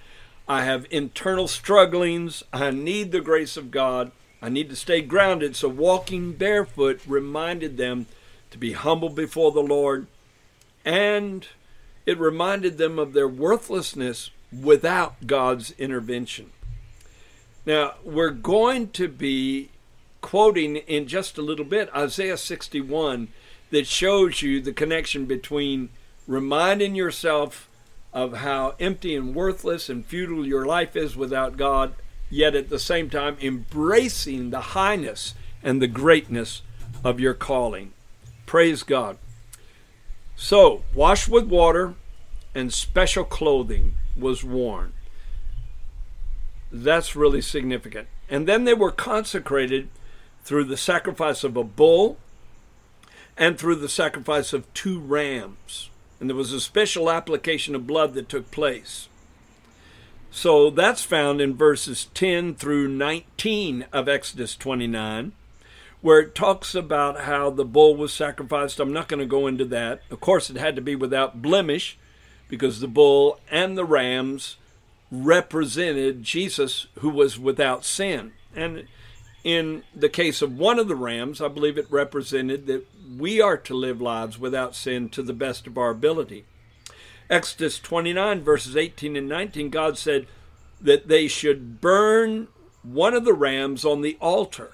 I 0.46 0.64
have 0.64 0.86
internal 0.90 1.48
strugglings. 1.48 2.42
I 2.52 2.70
need 2.70 3.12
the 3.12 3.20
grace 3.20 3.56
of 3.56 3.70
God. 3.70 4.12
I 4.40 4.48
need 4.48 4.70
to 4.70 4.76
stay 4.76 5.02
grounded. 5.02 5.56
So, 5.56 5.68
walking 5.68 6.32
barefoot 6.32 7.00
reminded 7.06 7.76
them 7.76 8.06
to 8.50 8.58
be 8.58 8.72
humble 8.72 9.08
before 9.08 9.50
the 9.52 9.62
Lord, 9.62 10.06
and 10.84 11.46
it 12.06 12.18
reminded 12.18 12.78
them 12.78 12.98
of 12.98 13.12
their 13.12 13.28
worthlessness 13.28 14.30
without 14.50 15.26
God's 15.26 15.72
intervention. 15.72 16.50
Now, 17.66 17.94
we're 18.02 18.30
going 18.30 18.90
to 18.92 19.08
be 19.08 19.70
quoting 20.20 20.76
in 20.76 21.06
just 21.06 21.36
a 21.36 21.42
little 21.42 21.64
bit 21.64 21.90
Isaiah 21.94 22.38
61 22.38 23.28
that 23.70 23.86
shows 23.86 24.40
you 24.40 24.60
the 24.60 24.72
connection 24.72 25.26
between 25.26 25.90
reminding 26.26 26.94
yourself 26.94 27.68
of 28.12 28.38
how 28.38 28.74
empty 28.80 29.14
and 29.14 29.34
worthless 29.34 29.88
and 29.88 30.04
futile 30.04 30.46
your 30.46 30.64
life 30.64 30.96
is 30.96 31.16
without 31.16 31.56
God, 31.56 31.94
yet 32.30 32.54
at 32.54 32.70
the 32.70 32.78
same 32.78 33.10
time 33.10 33.36
embracing 33.40 34.50
the 34.50 34.60
highness 34.60 35.34
and 35.62 35.82
the 35.82 35.86
greatness 35.86 36.62
of 37.04 37.20
your 37.20 37.34
calling. 37.34 37.92
Praise 38.46 38.82
God. 38.82 39.18
So, 40.40 40.84
washed 40.94 41.28
with 41.28 41.48
water 41.48 41.94
and 42.54 42.72
special 42.72 43.24
clothing 43.24 43.94
was 44.16 44.44
worn. 44.44 44.92
That's 46.70 47.16
really 47.16 47.40
significant. 47.40 48.06
And 48.30 48.46
then 48.46 48.62
they 48.62 48.72
were 48.72 48.92
consecrated 48.92 49.88
through 50.44 50.64
the 50.64 50.76
sacrifice 50.76 51.42
of 51.42 51.56
a 51.56 51.64
bull 51.64 52.18
and 53.36 53.58
through 53.58 53.76
the 53.76 53.88
sacrifice 53.88 54.52
of 54.52 54.72
two 54.74 55.00
rams. 55.00 55.90
And 56.20 56.30
there 56.30 56.36
was 56.36 56.52
a 56.52 56.60
special 56.60 57.10
application 57.10 57.74
of 57.74 57.88
blood 57.88 58.14
that 58.14 58.28
took 58.28 58.52
place. 58.52 59.08
So 60.30 60.70
that's 60.70 61.02
found 61.02 61.40
in 61.40 61.56
verses 61.56 62.10
10 62.14 62.54
through 62.54 62.86
19 62.86 63.86
of 63.92 64.08
Exodus 64.08 64.54
29, 64.54 65.32
where 66.00 66.20
it 66.20 66.34
talks 66.34 66.74
about 66.74 67.22
how 67.22 67.50
the 67.50 67.64
bull 67.64 67.96
was 67.96 68.12
sacrificed. 68.12 68.78
I'm 68.78 68.92
not 68.92 69.08
going 69.08 69.20
to 69.20 69.26
go 69.26 69.46
into 69.46 69.64
that. 69.66 70.00
Of 70.10 70.20
course, 70.20 70.48
it 70.48 70.56
had 70.56 70.76
to 70.76 70.82
be 70.82 70.94
without 70.94 71.42
blemish 71.42 71.98
because 72.48 72.80
the 72.80 72.88
bull 72.88 73.40
and 73.50 73.76
the 73.76 73.84
rams 73.84 74.56
represented 75.10 76.22
Jesus 76.22 76.86
who 77.00 77.10
was 77.10 77.38
without 77.38 77.84
sin. 77.84 78.32
And 78.54 78.86
in 79.42 79.82
the 79.94 80.08
case 80.08 80.42
of 80.42 80.56
one 80.56 80.78
of 80.78 80.88
the 80.88 80.96
rams, 80.96 81.40
I 81.40 81.48
believe 81.48 81.78
it 81.78 81.90
represented 81.90 82.66
that 82.66 82.86
we 83.16 83.40
are 83.40 83.56
to 83.56 83.74
live 83.74 84.00
lives 84.00 84.38
without 84.38 84.74
sin 84.74 85.08
to 85.10 85.22
the 85.22 85.32
best 85.32 85.66
of 85.66 85.78
our 85.78 85.90
ability. 85.90 86.44
Exodus 87.30 87.78
29, 87.78 88.42
verses 88.42 88.76
18 88.76 89.16
and 89.16 89.28
19, 89.28 89.70
God 89.70 89.98
said 89.98 90.26
that 90.80 91.08
they 91.08 91.28
should 91.28 91.80
burn 91.80 92.48
one 92.82 93.14
of 93.14 93.24
the 93.24 93.34
rams 93.34 93.84
on 93.84 94.00
the 94.00 94.16
altar 94.20 94.72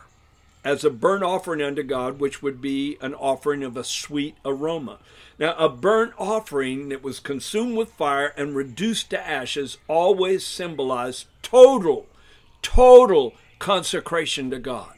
as 0.65 0.83
a 0.83 0.91
burnt 0.91 1.23
offering 1.23 1.61
unto 1.61 1.83
God, 1.83 2.19
which 2.19 2.43
would 2.43 2.61
be 2.61 2.97
an 3.03 3.15
offering 3.15 3.63
of 3.63 3.77
a 3.77 3.85
sweet 3.85 4.37
aroma. 4.45 4.99
Now, 5.39 5.55
a 5.57 5.69
burnt 5.69 6.15
offering 6.17 6.89
that 6.89 7.03
was 7.03 7.21
consumed 7.21 7.77
with 7.77 7.93
fire 7.93 8.33
and 8.37 8.57
reduced 8.57 9.11
to 9.11 9.27
ashes 9.27 9.77
always 9.89 10.47
symbolized 10.47 11.27
total, 11.43 12.07
total 12.63 13.35
consecration 13.59 14.51
to 14.51 14.59
God, 14.59 14.95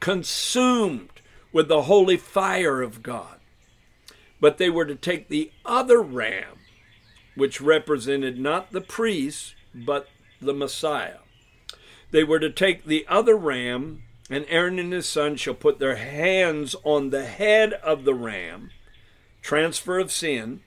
consumed 0.00 1.10
with 1.52 1.68
the 1.68 1.82
holy 1.82 2.16
fire 2.16 2.82
of 2.82 3.02
God. 3.02 3.38
But 4.40 4.58
they 4.58 4.68
were 4.68 4.86
to 4.86 4.96
take 4.96 5.28
the 5.28 5.52
other 5.64 6.02
ram, 6.02 6.58
which 7.36 7.60
represented 7.60 8.38
not 8.38 8.72
the 8.72 8.80
priest, 8.80 9.54
but 9.74 10.08
the 10.40 10.54
Messiah. 10.54 11.18
They 12.10 12.24
were 12.24 12.38
to 12.40 12.50
take 12.50 12.84
the 12.84 13.06
other 13.08 13.36
ram 13.36 14.03
and 14.30 14.46
Aaron 14.48 14.78
and 14.78 14.92
his 14.92 15.06
son 15.06 15.36
shall 15.36 15.54
put 15.54 15.78
their 15.78 15.96
hands 15.96 16.74
on 16.82 17.10
the 17.10 17.24
head 17.24 17.74
of 17.74 18.04
the 18.04 18.14
ram, 18.14 18.70
transfer 19.42 19.98
of 19.98 20.10
sin. 20.10 20.60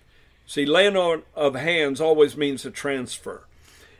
See, 0.45 0.65
laying 0.65 0.95
on 0.95 1.23
of 1.35 1.55
hands 1.55 1.99
always 1.99 2.37
means 2.37 2.65
a 2.65 2.71
transfer. 2.71 3.43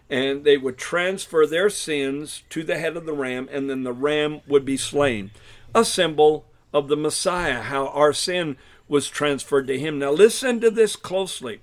And 0.09 0.45
they 0.45 0.57
would 0.57 0.77
transfer 0.77 1.45
their 1.45 1.69
sins 1.69 2.43
to 2.49 2.63
the 2.63 2.77
head 2.77 2.95
of 2.95 3.05
the 3.05 3.13
ram, 3.13 3.49
and 3.51 3.69
then 3.69 3.83
the 3.83 3.91
ram 3.91 4.41
would 4.47 4.63
be 4.63 4.77
slain. 4.77 5.31
A 5.75 5.83
symbol 5.83 6.45
of 6.73 6.87
the 6.87 6.95
Messiah, 6.95 7.61
how 7.63 7.87
our 7.87 8.13
sin 8.13 8.55
was 8.87 9.09
transferred 9.09 9.67
to 9.67 9.79
him. 9.79 9.99
Now, 9.99 10.11
listen 10.11 10.61
to 10.61 10.71
this 10.71 10.95
closely. 10.95 11.59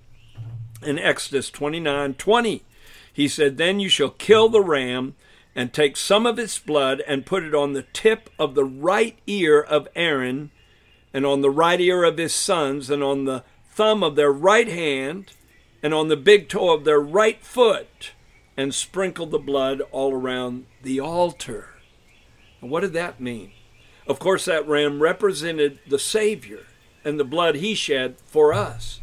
In 0.82 0.98
Exodus 0.98 1.50
29 1.50 2.14
20, 2.14 2.62
he 3.10 3.28
said, 3.28 3.56
Then 3.56 3.80
you 3.80 3.88
shall 3.88 4.10
kill 4.10 4.48
the 4.50 4.60
ram 4.60 5.14
and 5.54 5.72
take 5.72 5.96
some 5.96 6.26
of 6.26 6.38
its 6.38 6.58
blood 6.58 7.02
and 7.06 7.26
put 7.26 7.44
it 7.44 7.54
on 7.54 7.72
the 7.72 7.84
tip 7.92 8.28
of 8.38 8.54
the 8.54 8.64
right 8.64 9.18
ear 9.26 9.60
of 9.60 9.88
Aaron 9.94 10.50
and 11.12 11.24
on 11.24 11.42
the 11.42 11.50
right 11.50 11.80
ear 11.80 12.02
of 12.04 12.18
his 12.18 12.34
sons 12.34 12.90
and 12.90 13.02
on 13.02 13.24
the 13.24 13.44
thumb 13.70 14.02
of 14.02 14.16
their 14.16 14.32
right 14.32 14.68
hand 14.68 15.32
and 15.82 15.94
on 15.94 16.08
the 16.08 16.16
big 16.16 16.48
toe 16.48 16.72
of 16.72 16.84
their 16.84 17.00
right 17.00 17.42
foot 17.42 18.12
and 18.56 18.74
sprinkle 18.74 19.26
the 19.26 19.38
blood 19.38 19.80
all 19.92 20.12
around 20.12 20.66
the 20.82 20.98
altar. 21.00 21.70
And 22.60 22.70
what 22.70 22.80
did 22.80 22.92
that 22.94 23.20
mean? 23.20 23.52
Of 24.06 24.18
course, 24.18 24.44
that 24.44 24.66
ram 24.66 25.02
represented 25.02 25.78
the 25.86 25.98
Savior 25.98 26.66
and 27.04 27.18
the 27.18 27.24
blood 27.24 27.56
he 27.56 27.74
shed 27.74 28.16
for 28.26 28.52
us. 28.52 29.00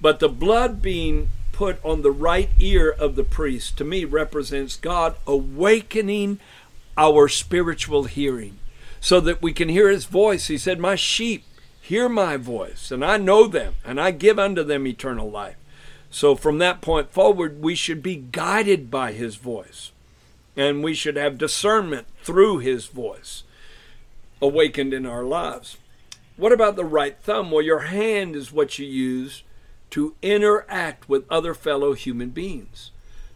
But 0.00 0.20
the 0.20 0.28
blood 0.28 0.82
being 0.82 1.30
put 1.62 1.84
on 1.84 2.02
the 2.02 2.10
right 2.10 2.50
ear 2.58 2.90
of 2.90 3.14
the 3.14 3.22
priest 3.22 3.78
to 3.78 3.84
me 3.84 4.04
represents 4.04 4.74
God 4.74 5.14
awakening 5.28 6.40
our 6.96 7.28
spiritual 7.28 8.04
hearing 8.04 8.58
so 9.00 9.20
that 9.20 9.40
we 9.40 9.52
can 9.52 9.68
hear 9.68 9.88
his 9.88 10.06
voice. 10.06 10.48
He 10.48 10.58
said, 10.58 10.80
My 10.80 10.96
sheep 10.96 11.44
hear 11.80 12.08
my 12.08 12.36
voice, 12.36 12.90
and 12.90 13.04
I 13.04 13.16
know 13.16 13.46
them, 13.46 13.76
and 13.84 14.00
I 14.00 14.10
give 14.10 14.40
unto 14.40 14.64
them 14.64 14.88
eternal 14.88 15.30
life. 15.30 15.54
So 16.10 16.34
from 16.34 16.58
that 16.58 16.80
point 16.80 17.12
forward, 17.12 17.62
we 17.62 17.76
should 17.76 18.02
be 18.02 18.16
guided 18.16 18.90
by 18.90 19.12
his 19.12 19.36
voice. 19.36 19.92
and 20.56 20.82
we 20.82 20.94
should 20.94 21.14
have 21.14 21.38
discernment 21.38 22.08
through 22.24 22.58
his 22.58 22.86
voice 22.86 23.44
awakened 24.40 24.92
in 24.92 25.06
our 25.06 25.22
lives. 25.22 25.76
What 26.36 26.50
about 26.50 26.74
the 26.74 26.84
right 26.84 27.16
thumb? 27.22 27.52
Well, 27.52 27.62
your 27.62 27.86
hand 27.86 28.34
is 28.34 28.50
what 28.50 28.80
you 28.80 28.86
use 28.86 29.44
to 29.92 30.14
interact 30.22 31.08
with 31.08 31.30
other 31.30 31.54
fellow 31.54 31.92
human 31.92 32.30
beings. 32.30 32.90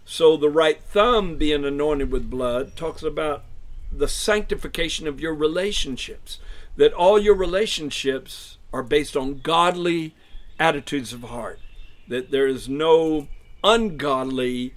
So 0.07 0.37
the 0.37 0.49
right 0.49 0.81
thumb 0.81 1.37
being 1.37 1.64
anointed 1.64 2.11
with 2.11 2.31
blood 2.31 2.77
talks 2.77 3.03
about 3.03 3.45
the 3.92 4.09
sanctification 4.09 5.07
of 5.07 5.21
your 5.21 5.35
relationships, 5.35 6.38
that 6.77 6.95
all 6.95 7.19
your 7.19 7.35
relationships 7.35 8.57
are 8.73 8.83
based 8.83 9.16
on 9.16 9.40
godly 9.40 10.14
attitudes 10.59 11.12
of 11.12 11.25
heart, 11.25 11.61
that 12.09 12.31
there 12.31 12.47
is 12.47 12.69
no 12.69 13.29
ungodly 13.62 14.75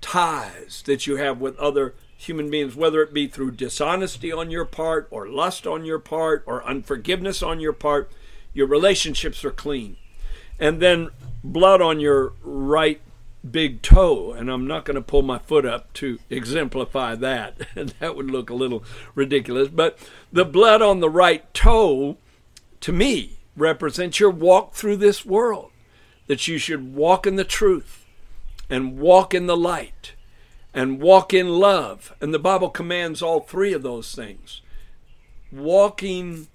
ties 0.00 0.82
that 0.86 1.06
you 1.06 1.16
have 1.16 1.40
with 1.40 1.58
other 1.58 1.94
human 2.16 2.48
beings, 2.48 2.76
whether 2.76 3.02
it 3.02 3.12
be 3.12 3.26
through 3.26 3.52
dishonesty 3.52 4.30
on 4.30 4.50
your 4.50 4.64
part, 4.64 5.08
or 5.10 5.28
lust 5.28 5.66
on 5.66 5.84
your 5.84 5.98
part, 5.98 6.44
or 6.46 6.64
unforgiveness 6.64 7.42
on 7.42 7.58
your 7.58 7.72
part. 7.72 8.10
Your 8.52 8.66
relationships 8.66 9.44
are 9.44 9.50
clean. 9.50 9.96
And 10.58 10.80
then 10.80 11.10
blood 11.44 11.80
on 11.80 12.00
your 12.00 12.32
right 12.42 13.00
big 13.48 13.82
toe, 13.82 14.32
and 14.32 14.50
I'm 14.50 14.66
not 14.66 14.84
going 14.84 14.96
to 14.96 15.02
pull 15.02 15.22
my 15.22 15.38
foot 15.38 15.64
up 15.64 15.92
to 15.94 16.18
exemplify 16.30 17.14
that. 17.16 17.58
that 18.00 18.16
would 18.16 18.30
look 18.30 18.50
a 18.50 18.54
little 18.54 18.84
ridiculous. 19.14 19.68
But 19.68 19.98
the 20.32 20.44
blood 20.44 20.82
on 20.82 21.00
the 21.00 21.10
right 21.10 21.52
toe, 21.54 22.16
to 22.80 22.92
me, 22.92 23.38
represents 23.56 24.20
your 24.20 24.30
walk 24.30 24.74
through 24.74 24.96
this 24.96 25.24
world. 25.24 25.70
That 26.26 26.46
you 26.46 26.58
should 26.58 26.94
walk 26.94 27.26
in 27.26 27.36
the 27.36 27.44
truth 27.44 28.04
and 28.68 28.98
walk 28.98 29.32
in 29.32 29.46
the 29.46 29.56
light 29.56 30.12
and 30.74 31.00
walk 31.00 31.32
in 31.32 31.48
love. 31.48 32.14
And 32.20 32.34
the 32.34 32.38
Bible 32.38 32.68
commands 32.68 33.22
all 33.22 33.40
three 33.40 33.72
of 33.72 33.82
those 33.82 34.14
things. 34.14 34.60
Walking 35.50 36.48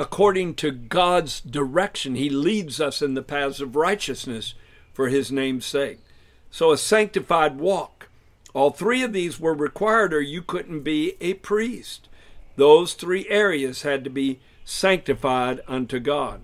according 0.00 0.54
to 0.54 0.70
God's 0.70 1.40
direction, 1.40 2.14
He 2.14 2.30
leads 2.30 2.80
us 2.80 3.02
in 3.02 3.12
the 3.12 3.22
paths 3.22 3.60
of 3.60 3.76
righteousness 3.76 4.54
for 4.94 5.08
his 5.08 5.30
name's 5.30 5.66
sake. 5.66 5.98
So 6.50 6.72
a 6.72 6.78
sanctified 6.78 7.58
walk. 7.58 8.08
All 8.52 8.70
three 8.70 9.02
of 9.02 9.12
these 9.12 9.38
were 9.38 9.54
required, 9.54 10.12
or 10.12 10.20
you 10.20 10.42
couldn't 10.42 10.80
be 10.80 11.14
a 11.20 11.34
priest. 11.34 12.08
Those 12.56 12.94
three 12.94 13.28
areas 13.28 13.82
had 13.82 14.02
to 14.04 14.10
be 14.10 14.40
sanctified 14.64 15.60
unto 15.68 16.00
God. 16.00 16.42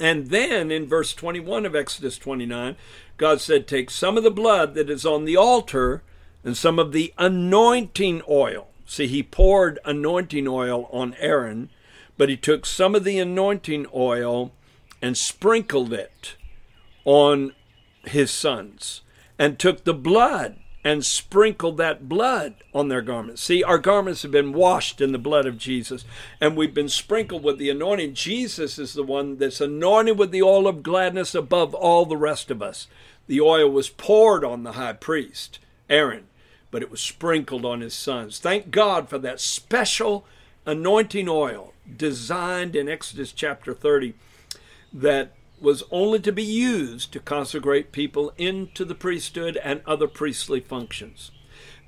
And 0.00 0.28
then 0.28 0.70
in 0.70 0.88
verse 0.88 1.12
21 1.12 1.66
of 1.66 1.76
Exodus 1.76 2.16
29, 2.16 2.76
God 3.18 3.40
said, 3.40 3.66
Take 3.66 3.90
some 3.90 4.16
of 4.16 4.24
the 4.24 4.30
blood 4.30 4.74
that 4.74 4.88
is 4.88 5.04
on 5.04 5.26
the 5.26 5.36
altar 5.36 6.02
and 6.44 6.56
some 6.56 6.78
of 6.78 6.92
the 6.92 7.12
anointing 7.18 8.22
oil. 8.28 8.68
See, 8.86 9.06
he 9.06 9.22
poured 9.22 9.78
anointing 9.84 10.48
oil 10.48 10.88
on 10.92 11.14
Aaron, 11.18 11.68
but 12.16 12.28
he 12.28 12.36
took 12.36 12.66
some 12.66 12.94
of 12.94 13.04
the 13.04 13.18
anointing 13.18 13.86
oil 13.94 14.52
and 15.00 15.16
sprinkled 15.16 15.92
it 15.92 16.36
on 17.04 17.52
his 18.04 18.30
sons 18.30 19.02
and 19.38 19.58
took 19.58 19.84
the 19.84 19.94
blood 19.94 20.56
and 20.84 21.04
sprinkled 21.04 21.76
that 21.76 22.08
blood 22.08 22.54
on 22.74 22.88
their 22.88 23.02
garments. 23.02 23.42
See, 23.42 23.62
our 23.62 23.78
garments 23.78 24.22
have 24.22 24.32
been 24.32 24.52
washed 24.52 25.00
in 25.00 25.12
the 25.12 25.18
blood 25.18 25.46
of 25.46 25.58
Jesus, 25.58 26.04
and 26.40 26.56
we've 26.56 26.74
been 26.74 26.88
sprinkled 26.88 27.44
with 27.44 27.58
the 27.58 27.70
anointing. 27.70 28.14
Jesus 28.14 28.78
is 28.78 28.92
the 28.94 29.04
one 29.04 29.38
that's 29.38 29.60
anointed 29.60 30.18
with 30.18 30.32
the 30.32 30.42
oil 30.42 30.66
of 30.66 30.82
gladness 30.82 31.34
above 31.34 31.72
all 31.74 32.04
the 32.04 32.16
rest 32.16 32.50
of 32.50 32.62
us. 32.62 32.88
The 33.28 33.40
oil 33.40 33.70
was 33.70 33.88
poured 33.88 34.44
on 34.44 34.64
the 34.64 34.72
high 34.72 34.94
priest, 34.94 35.60
Aaron, 35.88 36.26
but 36.72 36.82
it 36.82 36.90
was 36.90 37.00
sprinkled 37.00 37.64
on 37.64 37.80
his 37.80 37.94
sons. 37.94 38.40
Thank 38.40 38.72
God 38.72 39.08
for 39.08 39.18
that 39.18 39.40
special 39.40 40.26
anointing 40.66 41.28
oil 41.28 41.72
designed 41.96 42.76
in 42.76 42.88
Exodus 42.88 43.32
chapter 43.32 43.74
30 43.74 44.14
that 44.92 45.32
was 45.60 45.84
only 45.90 46.18
to 46.18 46.32
be 46.32 46.42
used 46.42 47.12
to 47.12 47.20
consecrate 47.20 47.92
people 47.92 48.32
into 48.36 48.84
the 48.84 48.94
priesthood 48.94 49.56
and 49.58 49.80
other 49.86 50.08
priestly 50.08 50.60
functions. 50.60 51.30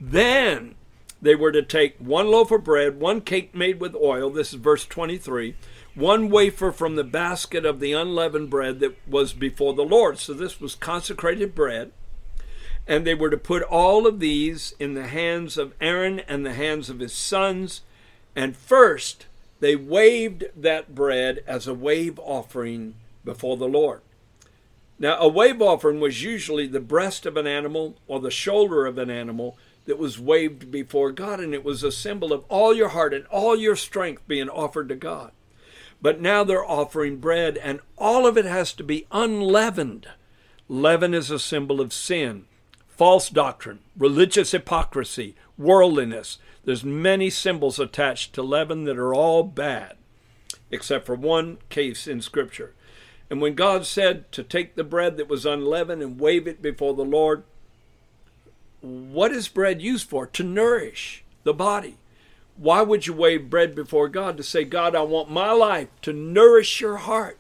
Then 0.01 0.77
they 1.21 1.35
were 1.35 1.53
to 1.53 1.63
take 1.63 1.97
one 1.99 2.29
loaf 2.29 2.51
of 2.51 2.65
bread, 2.65 3.01
one 3.01 3.21
cake 3.21 3.55
made 3.55 3.81
with 3.81 3.97
oil, 3.97 4.31
this 4.31 4.53
is 4.53 4.61
verse 4.61 4.87
23, 4.87 5.57
one 5.95 6.29
wafer 6.29 6.71
from 6.71 6.97
the 6.97 7.05
basket 7.05 7.65
of 7.65 7.81
the 7.81 7.93
unleavened 7.93 8.51
bread 8.51 8.81
that 8.81 8.97
was 9.09 9.33
before 9.33 9.75
the 9.75 9.85
Lord. 9.85 10.19
So 10.19 10.35
this 10.35 10.61
was 10.61 10.75
consecrated 10.75 11.55
bread. 11.55 11.93
And 12.87 13.07
they 13.07 13.15
were 13.15 13.31
to 13.31 13.39
put 13.39 13.63
all 13.63 14.07
of 14.07 14.21
these 14.21 14.75
in 14.79 14.93
the 14.93 15.07
hands 15.07 15.57
of 15.57 15.73
Aaron 15.81 16.21
and 16.21 16.45
the 16.45 16.53
hands 16.53 16.91
of 16.91 16.99
his 16.99 17.15
sons. 17.15 17.81
And 18.37 18.57
first, 18.57 19.27
they 19.61 19.77
waved 19.77 20.45
that 20.57 20.95
bread 20.95 21.43
as 21.47 21.67
a 21.67 21.75
wave 21.75 22.19
offering 22.19 22.95
before 23.25 23.57
the 23.57 23.69
Lord. 23.69 24.01
Now, 24.99 25.19
a 25.19 25.29
wave 25.29 25.61
offering 25.61 26.01
was 26.01 26.23
usually 26.23 26.67
the 26.67 26.81
breast 26.81 27.27
of 27.27 27.37
an 27.37 27.47
animal 27.47 27.97
or 28.07 28.21
the 28.21 28.31
shoulder 28.31 28.87
of 28.87 28.99
an 28.99 29.11
animal 29.11 29.57
that 29.87 29.99
was 29.99 30.19
waved 30.19 30.71
before 30.71 31.13
God, 31.13 31.41
and 31.41 31.53
it 31.53 31.65
was 31.65 31.83
a 31.83 31.93
symbol 31.93 32.33
of 32.33 32.45
all 32.49 32.75
your 32.75 32.89
heart 32.89 33.13
and 33.13 33.27
all 33.27 33.57
your 33.57 33.77
strength 33.77 34.27
being 34.27 34.49
offered 34.49 34.89
to 34.89 34.95
God. 34.95 35.33
But 36.01 36.21
now 36.21 36.45
they're 36.45 36.65
offering 36.65 37.17
bread, 37.19 37.57
and 37.59 37.81
all 37.97 38.27
of 38.27 38.37
it 38.39 38.45
has 38.45 38.73
to 38.75 38.85
be 38.85 39.07
unleavened. 39.11 40.07
Leaven 40.69 41.13
is 41.13 41.31
a 41.31 41.39
symbol 41.39 41.81
of 41.81 41.93
sin, 41.93 42.47
false 42.97 43.29
doctrine, 43.29 43.81
religious 43.97 44.53
hypocrisy, 44.53 45.35
worldliness. 45.59 46.39
There's 46.65 46.85
many 46.85 47.31
symbols 47.31 47.79
attached 47.79 48.33
to 48.35 48.43
leaven 48.43 48.85
that 48.85 48.99
are 48.99 49.15
all 49.15 49.43
bad, 49.43 49.97
except 50.71 51.07
for 51.07 51.15
one 51.15 51.59
case 51.69 52.07
in 52.07 52.21
Scripture. 52.21 52.73
And 53.31 53.41
when 53.41 53.55
God 53.55 53.87
said 53.87 54.31
to 54.33 54.43
take 54.43 54.75
the 54.75 54.85
bread 54.85 55.17
that 55.17 55.29
was 55.29 55.47
unleavened 55.47 56.03
and 56.03 56.21
wave 56.21 56.47
it 56.47 56.63
before 56.63 56.95
the 56.95 57.05
Lord, 57.05 57.43
what 58.81 59.33
is 59.33 59.49
bread 59.49 59.81
used 59.83 60.09
for? 60.09 60.27
To 60.27 60.43
nourish 60.43 61.25
the 61.43 61.55
body. 61.55 61.97
Why 62.57 62.83
would 62.83 63.07
you 63.07 63.13
wave 63.13 63.51
bread 63.51 63.75
before 63.75 64.09
God? 64.09 64.37
To 64.37 64.43
say, 64.43 64.65
God, 64.65 64.95
I 64.95 65.03
want 65.03 65.31
my 65.31 65.51
life 65.51 65.89
to 66.03 66.13
nourish 66.13 66.81
your 66.81 66.99
heart. 66.99 67.39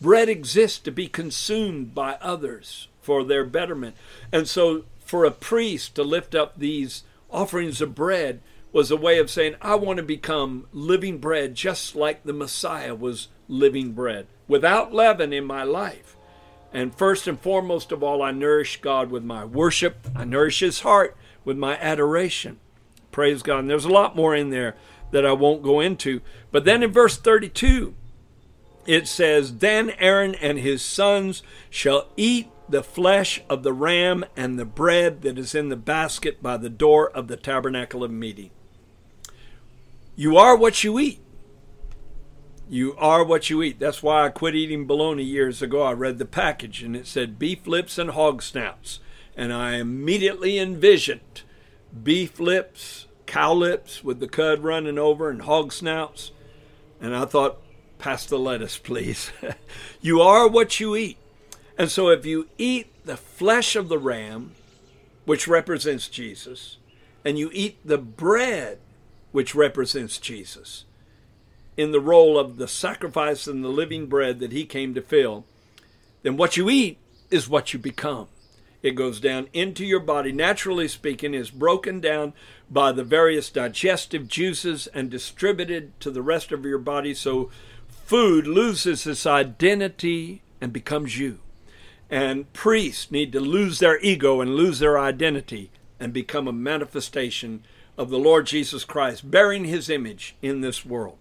Bread 0.00 0.28
exists 0.28 0.78
to 0.78 0.92
be 0.92 1.08
consumed 1.08 1.94
by 1.94 2.16
others 2.20 2.88
for 3.08 3.24
their 3.24 3.46
betterment. 3.46 3.96
And 4.30 4.46
so, 4.46 4.84
for 4.98 5.24
a 5.24 5.30
priest 5.30 5.94
to 5.94 6.02
lift 6.02 6.34
up 6.34 6.58
these 6.58 7.04
offerings 7.30 7.80
of 7.80 7.94
bread 7.94 8.42
was 8.70 8.90
a 8.90 8.98
way 8.98 9.18
of 9.18 9.30
saying, 9.30 9.54
I 9.62 9.76
want 9.76 9.96
to 9.96 10.02
become 10.02 10.66
living 10.74 11.16
bread 11.16 11.54
just 11.54 11.96
like 11.96 12.22
the 12.22 12.34
Messiah 12.34 12.94
was 12.94 13.28
living 13.48 13.92
bread 13.92 14.26
without 14.46 14.92
leaven 14.92 15.32
in 15.32 15.46
my 15.46 15.62
life. 15.62 16.16
And 16.70 16.94
first 16.94 17.26
and 17.26 17.40
foremost 17.40 17.92
of 17.92 18.02
all, 18.02 18.20
I 18.20 18.30
nourish 18.30 18.78
God 18.82 19.10
with 19.10 19.24
my 19.24 19.42
worship. 19.42 20.06
I 20.14 20.24
nourish 20.24 20.60
His 20.60 20.80
heart 20.80 21.16
with 21.46 21.56
my 21.56 21.78
adoration. 21.78 22.58
Praise 23.10 23.42
God. 23.42 23.60
And 23.60 23.70
there's 23.70 23.86
a 23.86 23.88
lot 23.88 24.16
more 24.16 24.36
in 24.36 24.50
there 24.50 24.76
that 25.12 25.24
I 25.24 25.32
won't 25.32 25.62
go 25.62 25.80
into. 25.80 26.20
But 26.52 26.66
then 26.66 26.82
in 26.82 26.92
verse 26.92 27.16
32, 27.16 27.94
it 28.84 29.08
says, 29.08 29.56
Then 29.56 29.94
Aaron 29.98 30.34
and 30.34 30.58
his 30.58 30.82
sons 30.82 31.42
shall 31.70 32.08
eat 32.18 32.50
the 32.68 32.82
flesh 32.82 33.42
of 33.48 33.62
the 33.62 33.72
ram 33.72 34.24
and 34.36 34.58
the 34.58 34.64
bread 34.64 35.22
that 35.22 35.38
is 35.38 35.54
in 35.54 35.68
the 35.68 35.76
basket 35.76 36.42
by 36.42 36.56
the 36.56 36.68
door 36.68 37.10
of 37.10 37.28
the 37.28 37.36
tabernacle 37.36 38.04
of 38.04 38.10
meeting. 38.10 38.50
You 40.14 40.36
are 40.36 40.56
what 40.56 40.82
you 40.84 40.98
eat. 40.98 41.20
You 42.68 42.94
are 42.98 43.24
what 43.24 43.48
you 43.48 43.62
eat. 43.62 43.78
That's 43.78 44.02
why 44.02 44.26
I 44.26 44.28
quit 44.28 44.54
eating 44.54 44.86
bologna 44.86 45.22
years 45.22 45.62
ago. 45.62 45.82
I 45.82 45.92
read 45.92 46.18
the 46.18 46.26
package 46.26 46.82
and 46.82 46.94
it 46.94 47.06
said 47.06 47.38
beef 47.38 47.66
lips 47.66 47.96
and 47.96 48.10
hog 48.10 48.42
snouts. 48.42 49.00
And 49.36 49.52
I 49.52 49.76
immediately 49.76 50.58
envisioned 50.58 51.42
beef 52.02 52.38
lips, 52.38 53.06
cow 53.26 53.54
lips 53.54 54.04
with 54.04 54.20
the 54.20 54.28
cud 54.28 54.64
running 54.64 54.98
over, 54.98 55.30
and 55.30 55.42
hog 55.42 55.72
snouts. 55.72 56.32
And 57.00 57.14
I 57.14 57.24
thought, 57.24 57.58
pass 57.98 58.26
the 58.26 58.38
lettuce, 58.38 58.76
please. 58.76 59.30
you 60.00 60.20
are 60.20 60.48
what 60.48 60.80
you 60.80 60.96
eat. 60.96 61.18
And 61.78 61.90
so 61.90 62.08
if 62.08 62.26
you 62.26 62.48
eat 62.58 62.92
the 63.04 63.16
flesh 63.16 63.76
of 63.76 63.88
the 63.88 63.98
ram, 63.98 64.52
which 65.24 65.46
represents 65.46 66.08
Jesus, 66.08 66.78
and 67.24 67.38
you 67.38 67.50
eat 67.52 67.78
the 67.84 67.98
bread, 67.98 68.78
which 69.30 69.54
represents 69.54 70.18
Jesus, 70.18 70.84
in 71.76 71.92
the 71.92 72.00
role 72.00 72.36
of 72.36 72.56
the 72.56 72.66
sacrifice 72.66 73.46
and 73.46 73.62
the 73.62 73.68
living 73.68 74.06
bread 74.06 74.40
that 74.40 74.50
he 74.50 74.64
came 74.64 74.92
to 74.94 75.00
fill, 75.00 75.44
then 76.22 76.36
what 76.36 76.56
you 76.56 76.68
eat 76.68 76.98
is 77.30 77.48
what 77.48 77.72
you 77.72 77.78
become. 77.78 78.26
It 78.82 78.96
goes 78.96 79.20
down 79.20 79.48
into 79.52 79.84
your 79.84 80.00
body, 80.00 80.32
naturally 80.32 80.88
speaking, 80.88 81.34
is 81.34 81.50
broken 81.50 82.00
down 82.00 82.32
by 82.70 82.90
the 82.90 83.04
various 83.04 83.50
digestive 83.50 84.26
juices 84.26 84.88
and 84.88 85.10
distributed 85.10 85.98
to 86.00 86.10
the 86.10 86.22
rest 86.22 86.50
of 86.50 86.64
your 86.64 86.78
body. 86.78 87.14
So 87.14 87.50
food 87.88 88.46
loses 88.46 89.06
its 89.06 89.26
identity 89.26 90.42
and 90.60 90.72
becomes 90.72 91.18
you. 91.18 91.38
And 92.10 92.52
priests 92.52 93.10
need 93.10 93.32
to 93.32 93.40
lose 93.40 93.78
their 93.78 94.00
ego 94.00 94.40
and 94.40 94.54
lose 94.54 94.78
their 94.78 94.98
identity 94.98 95.70
and 96.00 96.12
become 96.12 96.48
a 96.48 96.52
manifestation 96.52 97.64
of 97.96 98.08
the 98.08 98.18
Lord 98.18 98.46
Jesus 98.46 98.84
Christ, 98.84 99.30
bearing 99.30 99.64
his 99.64 99.90
image 99.90 100.36
in 100.40 100.60
this 100.60 100.86
world. 100.86 101.18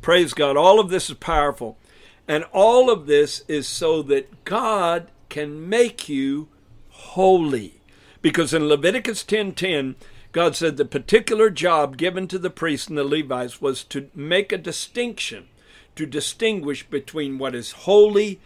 Praise 0.00 0.32
God. 0.34 0.56
All 0.56 0.80
of 0.80 0.90
this 0.90 1.10
is 1.10 1.16
powerful. 1.16 1.78
And 2.26 2.44
all 2.52 2.90
of 2.90 3.06
this 3.06 3.44
is 3.46 3.68
so 3.68 4.02
that 4.02 4.44
God 4.44 5.08
can 5.28 5.68
make 5.68 6.08
you 6.08 6.48
holy. 6.90 7.74
Because 8.20 8.54
in 8.54 8.68
Leviticus 8.68 9.22
10:10, 9.24 9.96
God 10.32 10.56
said 10.56 10.76
the 10.76 10.84
particular 10.84 11.50
job 11.50 11.96
given 11.96 12.26
to 12.28 12.38
the 12.38 12.50
priests 12.50 12.88
and 12.88 12.96
the 12.96 13.04
Levites 13.04 13.60
was 13.60 13.84
to 13.84 14.08
make 14.14 14.50
a 14.50 14.58
distinction, 14.58 15.48
to 15.94 16.06
distinguish 16.06 16.84
between 16.88 17.38
what 17.38 17.54
is 17.54 17.72
holy 17.72 18.40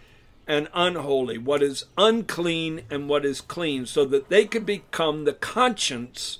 and 0.46 0.68
unholy, 0.74 1.38
what 1.38 1.62
is 1.62 1.86
unclean 1.98 2.82
and 2.90 3.08
what 3.08 3.24
is 3.24 3.40
clean, 3.40 3.86
so 3.86 4.04
that 4.04 4.28
they 4.28 4.46
could 4.46 4.64
become 4.64 5.24
the 5.24 5.32
conscience 5.32 6.38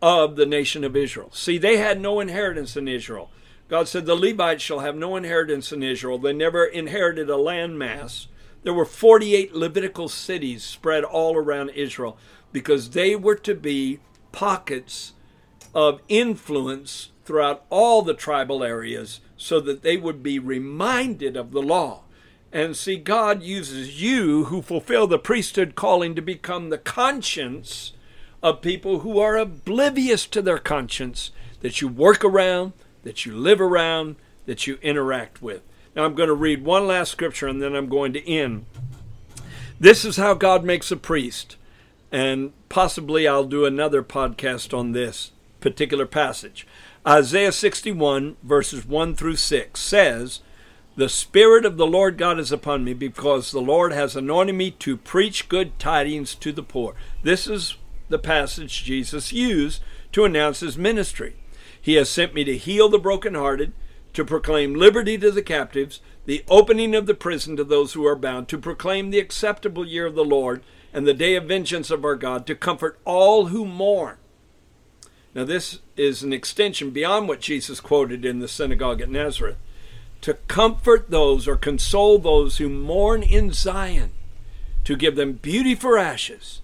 of 0.00 0.36
the 0.36 0.46
nation 0.46 0.84
of 0.84 0.96
Israel. 0.96 1.30
See, 1.32 1.58
they 1.58 1.76
had 1.76 2.00
no 2.00 2.20
inheritance 2.20 2.76
in 2.76 2.88
Israel. 2.88 3.30
God 3.68 3.86
said, 3.86 4.06
The 4.06 4.14
Levites 4.14 4.62
shall 4.62 4.80
have 4.80 4.96
no 4.96 5.16
inheritance 5.16 5.70
in 5.72 5.82
Israel. 5.82 6.18
They 6.18 6.32
never 6.32 6.64
inherited 6.64 7.28
a 7.28 7.34
landmass. 7.34 8.26
There 8.62 8.74
were 8.74 8.84
48 8.84 9.54
Levitical 9.54 10.08
cities 10.08 10.64
spread 10.64 11.04
all 11.04 11.36
around 11.36 11.70
Israel 11.70 12.18
because 12.52 12.90
they 12.90 13.14
were 13.14 13.36
to 13.36 13.54
be 13.54 14.00
pockets 14.32 15.12
of 15.74 16.00
influence 16.08 17.10
throughout 17.24 17.64
all 17.70 18.02
the 18.02 18.14
tribal 18.14 18.64
areas 18.64 19.20
so 19.36 19.60
that 19.60 19.82
they 19.82 19.96
would 19.96 20.22
be 20.22 20.38
reminded 20.38 21.36
of 21.36 21.52
the 21.52 21.62
law. 21.62 22.02
And 22.52 22.76
see, 22.76 22.96
God 22.96 23.42
uses 23.42 24.02
you 24.02 24.46
who 24.46 24.60
fulfill 24.62 25.06
the 25.06 25.18
priesthood 25.18 25.74
calling 25.74 26.14
to 26.14 26.22
become 26.22 26.68
the 26.68 26.78
conscience 26.78 27.92
of 28.42 28.60
people 28.60 29.00
who 29.00 29.18
are 29.20 29.36
oblivious 29.36 30.26
to 30.26 30.42
their 30.42 30.58
conscience 30.58 31.30
that 31.60 31.80
you 31.80 31.88
work 31.88 32.24
around, 32.24 32.72
that 33.04 33.24
you 33.24 33.34
live 33.34 33.60
around, 33.60 34.16
that 34.46 34.66
you 34.66 34.78
interact 34.82 35.40
with. 35.40 35.62
Now, 35.94 36.04
I'm 36.04 36.14
going 36.14 36.28
to 36.28 36.34
read 36.34 36.64
one 36.64 36.86
last 36.86 37.12
scripture 37.12 37.46
and 37.46 37.62
then 37.62 37.74
I'm 37.74 37.88
going 37.88 38.12
to 38.14 38.28
end. 38.28 38.66
This 39.78 40.04
is 40.04 40.16
how 40.16 40.34
God 40.34 40.64
makes 40.64 40.90
a 40.90 40.96
priest. 40.96 41.56
And 42.10 42.52
possibly 42.68 43.28
I'll 43.28 43.44
do 43.44 43.64
another 43.64 44.02
podcast 44.02 44.76
on 44.76 44.92
this 44.92 45.30
particular 45.60 46.06
passage. 46.06 46.66
Isaiah 47.06 47.52
61, 47.52 48.36
verses 48.42 48.84
1 48.84 49.14
through 49.14 49.36
6 49.36 49.80
says, 49.80 50.40
The 51.00 51.08
Spirit 51.08 51.64
of 51.64 51.78
the 51.78 51.86
Lord 51.86 52.18
God 52.18 52.38
is 52.38 52.52
upon 52.52 52.84
me 52.84 52.92
because 52.92 53.52
the 53.52 53.58
Lord 53.62 53.90
has 53.90 54.14
anointed 54.14 54.54
me 54.54 54.70
to 54.72 54.98
preach 54.98 55.48
good 55.48 55.78
tidings 55.78 56.34
to 56.34 56.52
the 56.52 56.62
poor. 56.62 56.94
This 57.22 57.46
is 57.46 57.78
the 58.10 58.18
passage 58.18 58.84
Jesus 58.84 59.32
used 59.32 59.82
to 60.12 60.26
announce 60.26 60.60
his 60.60 60.76
ministry. 60.76 61.36
He 61.80 61.94
has 61.94 62.10
sent 62.10 62.34
me 62.34 62.44
to 62.44 62.58
heal 62.58 62.90
the 62.90 62.98
brokenhearted, 62.98 63.72
to 64.12 64.26
proclaim 64.26 64.74
liberty 64.74 65.16
to 65.16 65.30
the 65.30 65.40
captives, 65.40 66.02
the 66.26 66.44
opening 66.50 66.94
of 66.94 67.06
the 67.06 67.14
prison 67.14 67.56
to 67.56 67.64
those 67.64 67.94
who 67.94 68.06
are 68.06 68.14
bound, 68.14 68.48
to 68.48 68.58
proclaim 68.58 69.08
the 69.08 69.20
acceptable 69.20 69.86
year 69.86 70.04
of 70.04 70.14
the 70.14 70.22
Lord 70.22 70.62
and 70.92 71.06
the 71.06 71.14
day 71.14 71.34
of 71.34 71.44
vengeance 71.44 71.90
of 71.90 72.04
our 72.04 72.14
God, 72.14 72.46
to 72.46 72.54
comfort 72.54 72.98
all 73.06 73.46
who 73.46 73.64
mourn. 73.64 74.18
Now, 75.34 75.44
this 75.44 75.78
is 75.96 76.22
an 76.22 76.34
extension 76.34 76.90
beyond 76.90 77.26
what 77.26 77.40
Jesus 77.40 77.80
quoted 77.80 78.26
in 78.26 78.40
the 78.40 78.48
synagogue 78.48 79.00
at 79.00 79.08
Nazareth. 79.08 79.56
To 80.22 80.34
comfort 80.34 81.10
those 81.10 81.48
or 81.48 81.56
console 81.56 82.18
those 82.18 82.58
who 82.58 82.68
mourn 82.68 83.22
in 83.22 83.52
Zion, 83.52 84.10
to 84.84 84.96
give 84.96 85.16
them 85.16 85.32
beauty 85.32 85.74
for 85.74 85.96
ashes, 85.96 86.60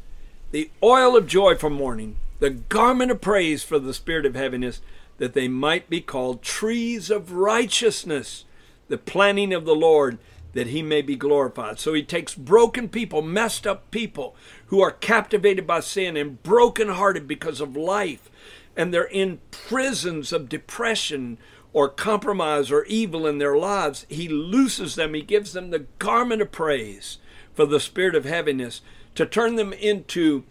the 0.51 0.71
oil 0.83 1.17
of 1.17 1.27
joy 1.27 1.55
for 1.55 1.71
mourning, 1.71 2.17
the 2.39 2.51
garment 2.51 3.11
of 3.11 3.21
praise 3.21 3.63
for 3.65 3.79
the 3.79 3.95
spirit 3.95 4.27
of 4.27 4.35
heaviness, 4.35 4.83
that 5.19 5.33
they 5.33 5.49
might 5.49 5.89
be 5.89 6.01
called 6.03 6.43
trees 6.43 7.11
of 7.11 7.33
righteousness, 7.33 8.45
the 8.89 8.99
planting 8.99 9.55
of 9.55 9.65
the 9.65 9.75
Lord, 9.75 10.19
that 10.53 10.69
he 10.69 10.83
may 10.83 11.03
be 11.03 11.17
glorified. 11.17 11.79
So 11.79 11.95
he 11.95 12.03
takes 12.03 12.35
broken 12.35 12.89
people, 12.89 13.23
messed 13.23 13.67
up 13.67 13.91
people 13.91 14.37
who 14.67 14.81
are 14.81 14.91
captivated 14.91 15.67
by 15.67 15.81
sin 15.81 16.17
and 16.17 16.43
brokenhearted 16.43 17.27
because 17.27 17.61
of 17.61 17.77
life, 17.77 18.31
and 18.77 18.93
they're 18.93 19.05
in 19.05 19.41
prisons 19.51 20.33
of 20.33 20.49
depression 20.49 21.39
or 21.77 21.91
compromise 21.91 22.71
or 22.71 22.87
evil 22.87 23.27
in 23.27 23.37
their 23.37 23.55
lives. 23.55 24.07
He 24.09 24.31
looses 24.31 24.95
them, 24.95 25.13
he 25.13 25.21
gives 25.21 25.53
them 25.53 25.69
the 25.69 25.85
garment 25.99 26.41
of 26.41 26.51
praise 26.51 27.19
for 27.53 27.67
the 27.67 27.81
spirit 27.81 28.15
of 28.15 28.25
heaviness 28.25 28.81
to 29.15 29.27
turn 29.27 29.57
them 29.57 29.75
into 29.75 30.45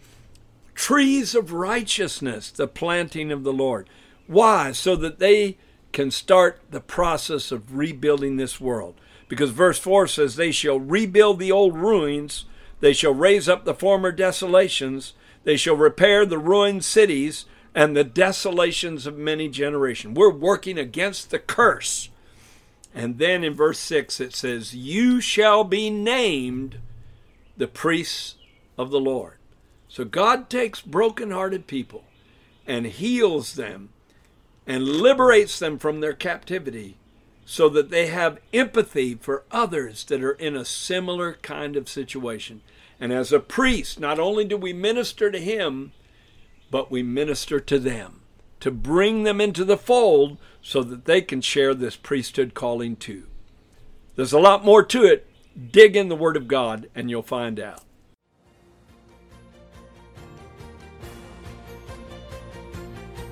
trees 0.76 1.34
of 1.34 1.52
righteousness, 1.52 2.52
the 2.52 2.68
planting 2.68 3.32
of 3.32 3.42
the 3.42 3.52
Lord. 3.52 3.88
Why? 4.28 4.70
So 4.70 4.94
that 4.94 5.18
they 5.18 5.58
can 5.90 6.12
start 6.12 6.60
the 6.70 6.78
process 6.78 7.50
of 7.50 7.76
rebuilding 7.76 8.36
this 8.36 8.60
world. 8.60 8.94
Because 9.26 9.50
verse 9.50 9.80
4 9.80 10.06
says, 10.06 10.36
They 10.36 10.52
shall 10.52 10.78
rebuild 10.78 11.40
the 11.40 11.50
old 11.50 11.76
ruins, 11.76 12.44
they 12.78 12.92
shall 12.92 13.14
raise 13.14 13.48
up 13.48 13.64
the 13.64 13.74
former 13.74 14.12
desolations, 14.12 15.14
they 15.42 15.56
shall 15.56 15.74
repair 15.74 16.24
the 16.24 16.38
ruined 16.38 16.84
cities 16.84 17.46
and 17.76 17.94
the 17.94 18.02
desolations 18.02 19.06
of 19.06 19.18
many 19.18 19.50
generations. 19.50 20.16
We're 20.16 20.32
working 20.32 20.78
against 20.78 21.30
the 21.30 21.38
curse. 21.38 22.08
And 22.94 23.18
then 23.18 23.44
in 23.44 23.52
verse 23.52 23.78
6 23.78 24.18
it 24.18 24.34
says, 24.34 24.74
You 24.74 25.20
shall 25.20 25.62
be 25.62 25.90
named 25.90 26.78
the 27.54 27.68
priests 27.68 28.36
of 28.78 28.90
the 28.90 28.98
Lord. 28.98 29.34
So 29.88 30.06
God 30.06 30.48
takes 30.48 30.80
broken-hearted 30.80 31.66
people 31.66 32.04
and 32.66 32.86
heals 32.86 33.54
them 33.54 33.90
and 34.66 34.88
liberates 34.88 35.58
them 35.58 35.78
from 35.78 36.00
their 36.00 36.14
captivity 36.14 36.96
so 37.44 37.68
that 37.68 37.90
they 37.90 38.06
have 38.06 38.40
empathy 38.54 39.14
for 39.14 39.44
others 39.52 40.02
that 40.04 40.24
are 40.24 40.32
in 40.32 40.56
a 40.56 40.64
similar 40.64 41.34
kind 41.42 41.76
of 41.76 41.90
situation. 41.90 42.62
And 42.98 43.12
as 43.12 43.32
a 43.32 43.38
priest, 43.38 44.00
not 44.00 44.18
only 44.18 44.46
do 44.46 44.56
we 44.56 44.72
minister 44.72 45.30
to 45.30 45.38
him, 45.38 45.92
but 46.70 46.90
we 46.90 47.02
minister 47.02 47.60
to 47.60 47.78
them 47.78 48.20
to 48.60 48.70
bring 48.70 49.22
them 49.22 49.40
into 49.40 49.64
the 49.64 49.76
fold 49.76 50.38
so 50.62 50.82
that 50.82 51.04
they 51.04 51.20
can 51.20 51.40
share 51.40 51.74
this 51.74 51.96
priesthood 51.96 52.54
calling 52.54 52.96
too. 52.96 53.24
There's 54.16 54.32
a 54.32 54.40
lot 54.40 54.64
more 54.64 54.82
to 54.84 55.04
it. 55.04 55.26
Dig 55.70 55.96
in 55.96 56.08
the 56.08 56.16
Word 56.16 56.36
of 56.36 56.48
God 56.48 56.88
and 56.94 57.10
you'll 57.10 57.22
find 57.22 57.60
out. 57.60 57.82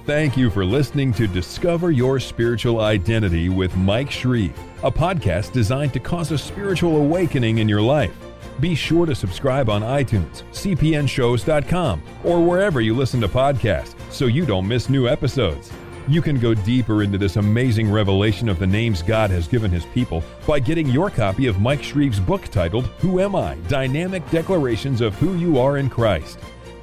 Thank 0.07 0.37
you 0.37 0.51
for 0.51 0.67
listening 0.67 1.15
to 1.15 1.27
Discover 1.27 1.91
Your 1.91 2.21
Spiritual 2.21 2.81
Identity 2.83 3.49
with 3.49 3.75
Mike 3.75 4.11
Shreve, 4.11 4.57
a 4.83 4.91
podcast 4.91 5.53
designed 5.53 5.95
to 5.95 6.01
cause 6.01 6.31
a 6.31 6.37
spiritual 6.37 6.99
awakening 6.99 7.57
in 7.57 7.71
your 7.71 7.81
life. 7.81 8.15
Be 8.61 8.75
sure 8.75 9.07
to 9.07 9.15
subscribe 9.15 9.69
on 9.69 9.83
iTunes, 9.83 10.43
cpnshows.com, 10.53 12.03
or 12.23 12.41
wherever 12.41 12.81
you 12.81 12.95
listen 12.95 13.21
to 13.21 13.29
podcasts 13.29 13.95
so 14.11 14.27
you 14.27 14.47
don't 14.47 14.69
miss 14.69 14.89
new 14.89 15.09
episodes. 15.09 15.73
You 16.07 16.21
can 16.21 16.39
go 16.39 16.53
deeper 16.53 17.03
into 17.03 17.17
this 17.17 17.37
amazing 17.37 17.91
revelation 17.91 18.49
of 18.49 18.59
the 18.59 18.67
names 18.67 19.03
God 19.03 19.31
has 19.31 19.49
given 19.49 19.71
His 19.71 19.87
people 19.87 20.23
by 20.47 20.61
getting 20.61 20.87
your 20.87 21.09
copy 21.09 21.47
of 21.47 21.61
Mike 21.61 21.83
Shreve's 21.83 22.21
book 22.21 22.45
titled 22.45 22.87
Who 22.99 23.21
Am 23.21 23.35
I? 23.35 23.55
Dynamic 23.69 24.29
Declarations 24.31 25.01
of 25.01 25.15
Who 25.15 25.37
You 25.37 25.59
Are 25.59 25.79
in 25.79 25.89
Christ. 25.89 26.39